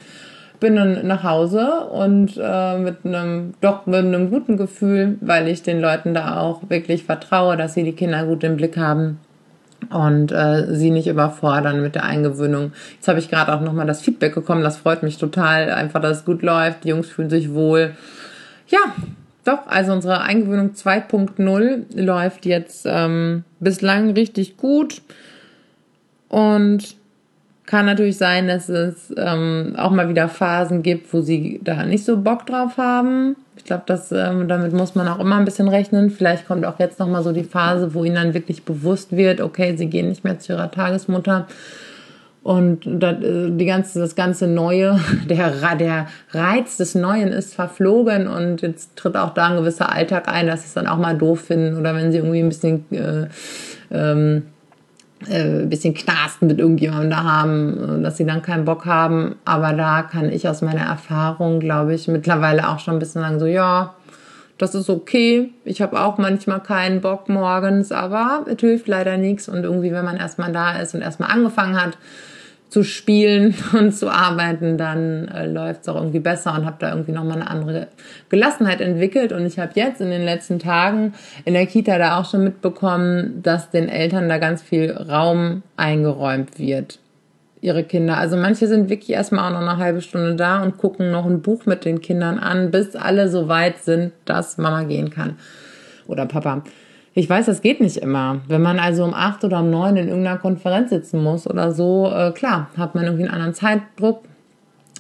Bin 0.61 0.77
dann 0.77 1.07
nach 1.07 1.25
Hause 1.25 1.87
und 1.93 2.39
äh, 2.41 2.79
mit 2.79 3.05
einem 3.05 3.55
doch 3.61 3.87
mit 3.87 4.05
einem 4.05 4.31
guten 4.31 4.57
Gefühl, 4.57 5.17
weil 5.21 5.49
ich 5.49 5.63
den 5.63 5.81
Leuten 5.81 6.15
da 6.15 6.39
auch 6.39 6.71
wirklich 6.71 7.05
vertraue, 7.05 7.57
dass 7.57 7.75
sie 7.75 7.83
die 7.83 7.95
Kinder 7.95 8.25
gut 8.27 8.45
im 8.45 8.57
Blick 8.57 8.77
haben 8.77 9.19
und 9.91 10.33
äh, 10.33 10.75
sie 10.75 10.91
nicht 10.91 11.09
überfordern 11.09 11.83
mit 11.83 11.95
der 11.95 12.05
Eingewöhnung. 12.05 12.73
Jetzt 12.95 13.09
habe 13.09 13.19
ich 13.19 13.29
gerade 13.29 13.53
auch 13.53 13.61
nochmal 13.61 13.87
das 13.87 14.03
Feedback 14.03 14.35
bekommen, 14.35 14.63
das 14.63 14.77
freut 14.77 15.03
mich 15.03 15.19
total, 15.19 15.71
einfach, 15.71 16.01
dass 16.01 16.19
es 16.19 16.25
gut 16.25 16.43
läuft, 16.43 16.85
die 16.85 16.89
Jungs 16.89 17.09
fühlen 17.09 17.31
sich 17.31 17.53
wohl. 17.53 17.97
Ja, 18.69 18.79
doch, 19.45 19.67
also 19.67 19.93
unsere 19.93 20.21
Eingewöhnung 20.21 20.73
2.0 20.73 22.01
läuft 22.01 22.47
jetzt 22.47 22.87
ähm, 22.89 23.45
bislang 23.59 24.11
richtig 24.13 24.57
gut 24.57 25.03
und 26.29 26.95
kann 27.73 27.87
natürlich 27.87 28.19
sein, 28.19 28.49
dass 28.49 28.69
es 28.69 29.15
ähm, 29.17 29.73
auch 29.79 29.93
mal 29.93 30.11
wieder 30.11 30.29
Phasen 30.29 30.83
gibt, 30.83 31.11
wo 31.15 31.23
sie 31.23 31.59
da 31.65 31.85
nicht 31.85 32.05
so 32.05 32.19
Bock 32.19 32.45
drauf 32.45 32.77
haben. 32.77 33.35
Ich 33.57 33.65
glaube, 33.65 33.85
ähm, 34.11 34.47
damit 34.47 34.75
muss 34.75 34.95
man 34.95 35.09
auch 35.09 35.19
immer 35.19 35.37
ein 35.37 35.47
bisschen 35.47 35.69
rechnen. 35.69 36.11
Vielleicht 36.11 36.47
kommt 36.47 36.67
auch 36.67 36.79
jetzt 36.79 36.99
nochmal 36.99 37.23
so 37.23 37.33
die 37.33 37.45
Phase, 37.45 37.95
wo 37.95 38.05
ihnen 38.05 38.17
dann 38.17 38.35
wirklich 38.35 38.65
bewusst 38.65 39.17
wird, 39.17 39.41
okay, 39.41 39.75
sie 39.75 39.87
gehen 39.87 40.11
nicht 40.11 40.23
mehr 40.23 40.39
zu 40.39 40.53
ihrer 40.53 40.71
Tagesmutter. 40.71 41.47
Und 42.43 42.81
das, 42.85 43.23
äh, 43.23 43.51
die 43.51 43.65
ganze, 43.65 44.01
das 44.01 44.17
ganze 44.17 44.49
Neue, 44.49 45.01
der, 45.31 45.77
der 45.77 46.09
Reiz 46.33 46.77
des 46.77 46.95
Neuen 46.95 47.29
ist 47.29 47.55
verflogen 47.55 48.27
und 48.29 48.61
jetzt 48.61 48.97
tritt 48.97 49.17
auch 49.17 49.33
da 49.33 49.47
ein 49.47 49.57
gewisser 49.57 49.91
Alltag 49.91 50.29
ein, 50.29 50.47
dass 50.47 50.61
sie 50.61 50.67
es 50.67 50.75
dann 50.75 50.87
auch 50.87 50.99
mal 50.99 51.17
doof 51.17 51.41
finden 51.41 51.79
oder 51.79 51.95
wenn 51.95 52.13
sie 52.13 52.19
irgendwie 52.19 52.41
ein 52.41 52.51
bisschen 52.51 52.85
äh, 52.91 53.29
ähm, 53.91 54.43
äh, 55.29 55.67
bisschen 55.67 55.95
Knasten 55.95 56.49
mit 56.49 56.59
irgendjemandem 56.59 57.11
da 57.11 57.23
haben, 57.25 58.01
äh, 58.01 58.03
dass 58.03 58.17
sie 58.17 58.27
dann 58.27 58.43
keinen 58.43 58.65
Bock 58.65 58.87
haben. 58.87 59.37
Aber 59.45 59.73
da 59.73 60.03
kann 60.03 60.31
ich 60.31 60.49
aus 60.49 60.63
meiner 60.63 60.83
Erfahrung, 60.83 61.61
glaube 61.61 61.95
ich, 61.95 62.09
mittlerweile 62.09 62.69
auch 62.69 62.79
schon 62.79 62.95
ein 62.95 63.01
bisschen 63.01 63.23
sagen, 63.23 63.41
so 63.41 63.47
ja, 63.47 63.95
das 64.59 64.75
ist 64.75 64.91
okay. 64.91 65.51
Ich 65.65 65.83
habe 65.83 66.01
auch 66.01 66.19
manchmal 66.19 66.61
keinen 66.61 67.01
Bock 67.01 67.29
morgens, 67.29 67.91
aber 67.91 68.45
es 68.47 68.61
hilft 68.61 68.87
leider 68.87 69.17
nichts. 69.17 69.49
Und 69.49 69.65
irgendwie, 69.65 69.93
wenn 69.93 70.05
man 70.05 70.17
erstmal 70.17 70.53
da 70.53 70.77
ist 70.79 70.95
und 70.95 71.03
erstmal 71.03 71.31
angefangen 71.31 71.81
hat, 71.81 71.99
zu 72.73 72.85
spielen 72.85 73.55
und 73.75 73.93
zu 73.93 74.09
arbeiten, 74.09 74.79
dann 74.79 75.29
äh, 75.29 75.47
läuft 75.47 75.83
es 75.83 75.89
auch 75.89 75.97
irgendwie 75.97 76.21
besser 76.21 76.55
und 76.55 76.65
habe 76.65 76.77
da 76.79 76.89
irgendwie 76.89 77.13
nochmal 77.13 77.37
eine 77.37 77.51
andere 77.51 77.89
Gelassenheit 78.31 78.81
entwickelt. 78.81 79.33
Und 79.33 79.45
ich 79.45 79.59
habe 79.59 79.73
jetzt 79.75 80.01
in 80.01 80.11
den 80.11 80.25
letzten 80.25 80.59
Tagen 80.59 81.13
in 81.45 81.53
der 81.53 81.67
Kita 81.67 81.99
da 81.99 82.19
auch 82.19 82.31
schon 82.31 82.45
mitbekommen, 82.45 83.43
dass 83.43 83.71
den 83.71 83.91
Eltern 83.91 84.29
da 84.29 84.39
ganz 84.39 84.63
viel 84.63 84.91
Raum 84.91 85.63
eingeräumt 85.77 86.59
wird. 86.59 86.99
Ihre 87.61 87.85
Kinder. 87.85 88.17
Also 88.17 88.39
manche 88.39 88.67
sind 88.67 88.89
wirklich 88.89 89.11
erstmal 89.11 89.47
auch 89.47 89.61
noch 89.61 89.69
eine 89.69 89.77
halbe 89.77 90.01
Stunde 90.01 90.35
da 90.35 90.63
und 90.63 90.79
gucken 90.79 91.11
noch 91.13 91.27
ein 91.27 91.43
Buch 91.43 91.67
mit 91.67 91.85
den 91.85 92.01
Kindern 92.01 92.39
an, 92.39 92.71
bis 92.71 92.97
alle 92.97 93.29
so 93.29 93.49
weit 93.49 93.79
sind, 93.85 94.13
dass 94.25 94.57
Mama 94.57 94.85
gehen 94.85 95.11
kann. 95.11 95.37
Oder 96.09 96.25
Papa. 96.27 96.65
Ich 97.15 97.29
weiß, 97.29 97.47
das 97.47 97.61
geht 97.61 97.81
nicht 97.81 97.99
immer. 97.99 98.41
Wenn 98.49 98.63
man 98.63 98.79
also 98.79 99.05
um 99.05 99.13
acht 99.13 99.45
oder 99.45 99.61
um 99.61 99.71
neun 99.71 99.97
in 99.97 100.09
irgendeiner 100.09 100.39
Konferenz 100.39 100.91
sitzen 100.91 101.23
muss 101.23 101.47
oder 101.47 101.73
so, 101.73 102.11
äh, 102.11 102.33
klar, 102.33 102.71
hat 102.77 102.95
man 102.95 103.05
irgendwie 103.05 103.25
einen 103.25 103.35
anderen 103.35 103.55
Zeitdruck. 103.55 104.23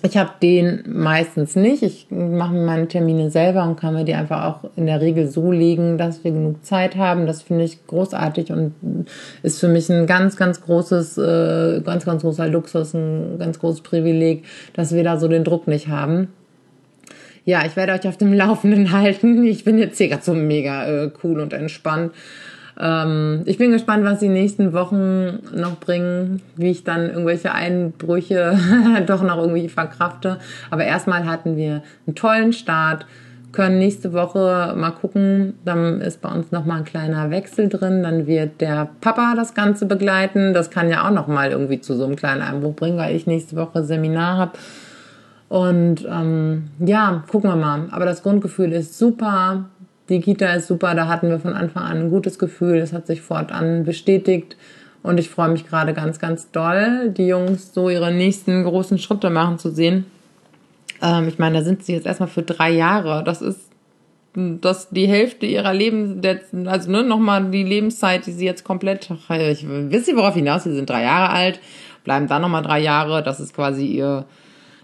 Ich 0.05 0.17
habe 0.17 0.31
den 0.43 0.83
meistens 0.89 1.55
nicht. 1.55 1.83
Ich 1.83 2.09
mache 2.11 2.55
meine 2.55 2.89
Termine 2.89 3.31
selber 3.31 3.63
und 3.63 3.79
kann 3.79 3.95
mir 3.95 4.05
die 4.05 4.15
einfach 4.15 4.45
auch 4.45 4.71
in 4.77 4.87
der 4.87 5.01
Regel 5.01 5.29
so 5.29 5.53
legen, 5.53 5.97
dass 5.97 6.25
wir 6.25 6.33
genug 6.33 6.65
Zeit 6.67 6.97
haben. 6.97 7.27
Das 7.27 7.41
finde 7.41 7.65
ich 7.65 7.87
großartig 7.87 8.51
und 8.51 8.75
ist 9.43 9.61
für 9.61 9.69
mich 9.69 9.89
ein 9.91 10.07
ganz, 10.07 10.37
ganz 10.37 10.61
großes, 10.61 11.19
äh, 11.19 11.81
ganz, 11.83 12.05
ganz 12.05 12.23
großer 12.23 12.49
Luxus, 12.49 12.95
ein 12.95 13.39
ganz 13.39 13.61
großes 13.61 13.83
Privileg, 13.83 14.45
dass 14.75 14.93
wir 14.93 15.05
da 15.05 15.19
so 15.19 15.29
den 15.29 15.45
Druck 15.45 15.69
nicht 15.69 15.89
haben 15.89 16.29
ja, 17.45 17.65
ich 17.67 17.77
werde 17.77 17.93
euch 17.93 18.07
auf 18.07 18.17
dem 18.17 18.33
Laufenden 18.33 18.93
halten. 18.93 19.45
Ich 19.45 19.65
bin 19.65 19.79
jetzt 19.79 19.99
hier 19.99 20.09
gerade 20.09 20.23
so 20.23 20.35
mega 20.35 20.87
äh, 20.87 21.11
cool 21.23 21.41
und 21.41 21.53
entspannt. 21.53 22.13
Ähm, 22.81 23.43
ich 23.45 23.59
bin 23.59 23.71
gespannt, 23.71 24.05
was 24.05 24.21
die 24.21 24.29
nächsten 24.29 24.73
Wochen 24.73 25.41
noch 25.55 25.79
bringen, 25.79 26.41
wie 26.57 26.71
ich 26.71 26.85
dann 26.85 27.11
irgendwelche 27.11 27.53
Einbrüche 27.53 28.59
doch 29.07 29.23
noch 29.23 29.39
irgendwie 29.39 29.69
verkrafte. 29.69 30.39
Aber 30.71 30.85
erstmal 30.85 31.27
hatten 31.27 31.57
wir 31.57 31.83
einen 32.07 32.15
tollen 32.15 32.53
Start 32.53 33.07
können 33.53 33.79
nächste 33.79 34.13
Woche 34.13 34.75
mal 34.77 34.91
gucken. 34.91 35.55
Dann 35.65 36.01
ist 36.01 36.21
bei 36.23 36.31
uns 36.31 36.51
noch 36.51 36.65
mal 36.65 36.79
ein 36.79 36.85
kleiner 36.85 37.31
Wechsel 37.31 37.69
drin. 37.69 38.03
Dann 38.03 38.27
wird 38.27 38.61
der 38.61 38.89
Papa 39.01 39.35
das 39.37 39.55
Ganze 39.55 39.87
begleiten. 39.87 40.55
Das 40.55 40.71
kann 40.71 40.89
ja 40.89 41.07
auch 41.07 41.13
noch 41.13 41.29
mal 41.29 41.51
irgendwie 41.51 41.81
zu 41.81 41.95
so 41.95 42.05
einem 42.05 42.17
kleinen 42.17 42.43
Einbruch 42.43 42.75
bringen, 42.75 42.99
weil 42.99 43.15
ich 43.15 43.27
nächste 43.27 43.57
Woche 43.57 43.85
Seminar 43.85 44.39
habe 44.39 44.53
und 45.53 46.07
ähm, 46.09 46.71
ja, 46.79 47.25
gucken 47.31 47.51
wir 47.51 47.57
mal. 47.57 47.89
Aber 47.91 48.07
das 48.07 48.23
Grundgefühl 48.23 48.73
ist 48.73 48.97
super. 48.97 49.67
Die 50.09 50.23
Kita 50.23 50.51
ist 50.55 50.67
super. 50.67 50.95
Da 50.95 51.09
hatten 51.09 51.29
wir 51.29 51.41
von 51.41 51.53
Anfang 51.53 51.83
an 51.83 51.99
ein 51.99 52.09
gutes 52.09 52.39
Gefühl. 52.39 52.77
Es 52.79 52.95
hat 52.95 53.07
sich 53.07 53.21
fortan 53.21 53.85
bestätigt. 53.85 54.57
Und 55.03 55.21
ich 55.21 55.29
freue 55.29 55.51
mich 55.51 55.67
gerade 55.69 55.93
ganz, 55.93 56.19
ganz 56.19 56.51
doll, 56.53 57.11
die 57.11 57.27
Jungs 57.27 57.75
so 57.75 57.91
ihre 57.91 58.11
nächsten 58.11 58.65
großen 58.65 58.97
Schritte 58.97 59.29
machen 59.29 59.59
zu 59.59 59.71
sehen. 59.71 60.07
Ähm, 61.03 61.29
ich 61.29 61.39
meine, 61.39 61.59
da 61.59 61.65
sind 61.65 61.85
sie 61.85 61.93
jetzt 61.93 62.07
erstmal 62.07 62.31
für 62.31 62.41
drei 62.41 62.71
Jahre. 62.71 63.23
Das 63.23 63.43
ist 63.43 63.61
das 64.35 64.89
die 64.89 65.07
Hälfte 65.07 65.45
ihrer 65.45 65.75
Leben, 65.75 66.23
also 66.65 66.91
ne, 66.91 67.03
nochmal 67.03 67.51
die 67.51 67.65
Lebenszeit, 67.65 68.25
die 68.25 68.33
sie 68.33 68.47
jetzt 68.47 68.65
komplett, 68.65 69.11
ich 69.11 69.67
wisst 69.69 70.09
ihr, 70.09 70.17
worauf 70.17 70.33
hinaus, 70.33 70.65
sie 70.65 70.73
sind 70.73 70.89
drei 70.89 71.03
Jahre 71.03 71.29
alt, 71.29 71.61
bleiben 72.05 72.27
dann 72.27 72.41
nochmal 72.41 72.63
drei 72.63 72.81
Jahre, 72.81 73.23
das 73.23 73.39
ist 73.39 73.55
quasi 73.55 73.85
ihr, 73.85 74.25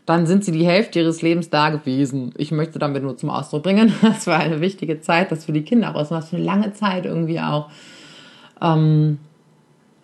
dann 0.08 0.26
sind 0.26 0.42
sie 0.42 0.52
die 0.52 0.64
Hälfte 0.64 1.00
ihres 1.00 1.20
Lebens 1.20 1.50
da 1.50 1.68
gewesen. 1.68 2.32
Ich 2.38 2.50
möchte 2.50 2.78
damit 2.78 3.02
nur 3.02 3.18
zum 3.18 3.28
Ausdruck 3.28 3.64
bringen, 3.64 3.92
das 4.02 4.26
war 4.26 4.38
eine 4.38 4.60
wichtige 4.60 5.00
Zeit, 5.00 5.30
das 5.30 5.44
für 5.44 5.52
die 5.52 5.62
Kinder 5.62 5.94
auch 5.94 6.10
was 6.10 6.30
für 6.30 6.36
eine 6.36 6.44
lange 6.44 6.72
Zeit 6.72 7.04
irgendwie 7.04 7.40
auch. 7.40 7.68
Ähm, 8.62 9.18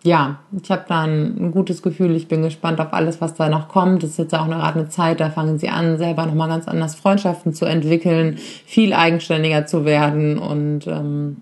ja, 0.03 0.37
ich 0.61 0.69
habe 0.69 0.85
dann 0.87 1.35
ein 1.39 1.51
gutes 1.51 1.81
Gefühl. 1.81 2.15
Ich 2.15 2.27
bin 2.27 2.43
gespannt 2.43 2.79
auf 2.79 2.93
alles, 2.93 3.19
was 3.21 3.33
da 3.33 3.49
noch 3.49 3.67
kommt. 3.67 4.03
Es 4.03 4.11
ist 4.11 4.19
jetzt 4.19 4.35
auch 4.35 4.45
gerade 4.45 4.79
eine 4.79 4.89
Zeit, 4.89 5.19
da 5.19 5.31
fangen 5.31 5.57
sie 5.57 5.69
an, 5.69 5.97
selber 5.97 6.27
nochmal 6.27 6.49
ganz 6.49 6.67
anders 6.67 6.93
Freundschaften 6.93 7.53
zu 7.53 7.65
entwickeln, 7.65 8.37
viel 8.37 8.93
eigenständiger 8.93 9.65
zu 9.65 9.83
werden 9.83 10.37
und 10.37 10.85
ähm, 10.85 11.37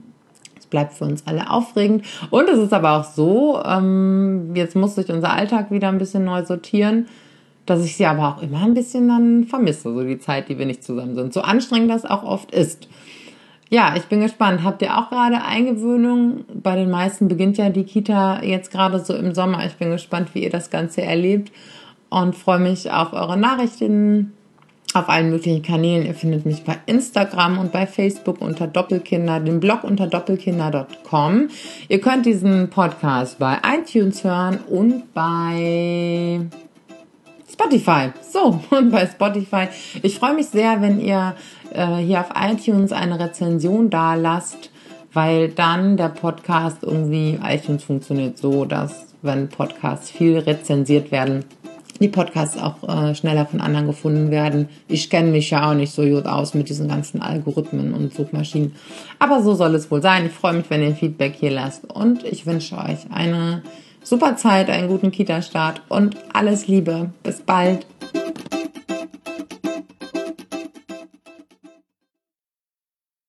bleibt 0.70 0.94
für 0.94 1.04
uns 1.04 1.28
alle 1.28 1.52
aufregend. 1.52 2.06
Und 2.30 2.48
es 2.50 2.58
ist 2.58 2.74
aber 2.74 3.00
auch 3.00 3.04
so, 3.04 3.62
ähm, 3.64 4.56
jetzt 4.56 4.78
muss 4.78 4.96
sich 4.96 5.10
unser 5.10 5.34
Alltag 5.34 5.70
wieder 5.70 5.90
ein 5.90 5.98
bisschen 5.98 6.24
neu 6.24 6.46
sortieren, 6.46 7.08
dass 7.66 7.84
ich 7.84 7.96
sie 7.96 8.06
aber 8.06 8.28
auch 8.28 8.42
immer 8.42 8.64
ein 8.64 8.74
bisschen 8.74 9.08
dann 9.08 9.46
vermisse, 9.46 9.94
so 9.94 10.04
die 10.04 10.20
Zeit, 10.20 10.50
die 10.50 10.58
wir 10.58 10.66
nicht 10.66 10.84
zusammen 10.84 11.16
sind. 11.16 11.34
So 11.34 11.42
anstrengend 11.42 11.90
das 11.90 12.06
auch 12.06 12.24
oft 12.24 12.52
ist. 12.52 12.88
Ja, 13.70 13.96
ich 13.96 14.04
bin 14.04 14.22
gespannt. 14.22 14.64
Habt 14.64 14.82
ihr 14.82 14.98
auch 14.98 15.10
gerade 15.10 15.42
Eingewöhnung? 15.44 16.46
Bei 16.54 16.76
den 16.76 16.92
meisten 16.92 17.28
beginnt 17.28 17.58
ja 17.58 17.70
die 17.70 17.86
Kita 17.86 18.44
jetzt 18.44 18.72
gerade 18.72 19.00
so 19.00 19.16
im 19.16 19.34
Sommer. 19.34 19.66
Ich 19.66 19.76
bin 19.76 19.90
gespannt, 19.90 20.30
wie 20.34 20.44
ihr 20.44 20.52
das 20.52 20.70
Ganze 20.70 21.02
erlebt 21.02 21.52
und 22.10 22.36
freue 22.36 22.60
mich 22.60 22.92
auf 22.92 23.14
eure 23.14 23.38
Nachrichten 23.38 24.34
auf 24.94 25.10
allen 25.10 25.32
möglichen 25.32 25.64
Kanälen. 25.64 26.06
Ihr 26.06 26.14
findet 26.14 26.46
mich 26.46 26.64
bei 26.64 26.78
Instagram 26.86 27.58
und 27.58 27.72
bei 27.72 27.88
Facebook 27.88 28.42
unter 28.42 28.68
Doppelkinder, 28.68 29.40
den 29.40 29.60
Blog 29.60 29.84
unter 29.84 30.08
doppelkinder.com. 30.08 31.50
Ihr 31.88 32.00
könnt 32.00 32.26
diesen 32.26 32.70
Podcast 32.70 33.40
bei 33.40 33.58
iTunes 33.66 34.24
hören 34.24 34.60
und 34.70 35.14
bei 35.14 36.42
Spotify. 37.54 38.12
So, 38.30 38.60
und 38.72 38.92
bei 38.92 39.06
Spotify. 39.06 39.68
Ich 40.02 40.18
freue 40.18 40.34
mich 40.34 40.48
sehr, 40.48 40.82
wenn 40.82 41.00
ihr 41.00 41.36
äh, 41.72 41.98
hier 41.98 42.22
auf 42.22 42.32
iTunes 42.36 42.92
eine 42.92 43.20
Rezension 43.20 43.90
da 43.90 44.16
lasst, 44.16 44.72
weil 45.14 45.50
dann 45.50 45.96
der 45.98 46.10
Podcast 46.10 46.80
irgendwie, 46.82 47.40
iTunes 47.44 47.84
funktioniert 47.84 48.38
so, 48.38 48.66
dass 48.66 49.14
wenn 49.22 49.50
Podcasts 49.50 50.10
viel 50.10 50.40
rezensiert 50.40 51.12
werden, 51.12 51.46
die 52.02 52.10
Podcasts 52.10 52.58
auch 52.58 52.84
äh, 52.90 53.16
schneller 53.16 53.46
von 53.46 53.62
anderen 53.62 53.88
gefunden 53.88 54.32
werden. 54.32 54.68
Ich 54.88 55.10
kenne 55.10 55.32
mich 55.32 55.52
ja 55.52 55.70
auch 55.70 55.76
nicht 55.76 55.94
so 55.94 56.02
gut 56.02 56.26
aus 56.26 56.54
mit 56.54 56.68
diesen 56.68 56.90
ganzen 56.90 57.22
Algorithmen 57.22 57.94
und 57.94 58.14
Suchmaschinen. 58.14 58.76
Aber 59.20 59.42
so 59.44 59.54
soll 59.54 59.76
es 59.76 59.90
wohl 59.92 60.02
sein. 60.02 60.26
Ich 60.26 60.32
freue 60.32 60.54
mich, 60.54 60.70
wenn 60.70 60.82
ihr 60.82 60.96
Feedback 60.96 61.36
hier 61.40 61.52
lasst. 61.52 61.86
Und 61.86 62.24
ich 62.26 62.46
wünsche 62.46 62.76
euch 62.78 63.06
eine 63.12 63.62
super 64.04 64.36
Zeit, 64.38 64.70
einen 64.70 64.88
guten 64.88 65.12
Kita-Start 65.12 65.82
und 65.90 66.18
alles 66.34 66.68
Liebe. 66.68 67.10
Bis 67.24 67.42
bald. 67.42 67.86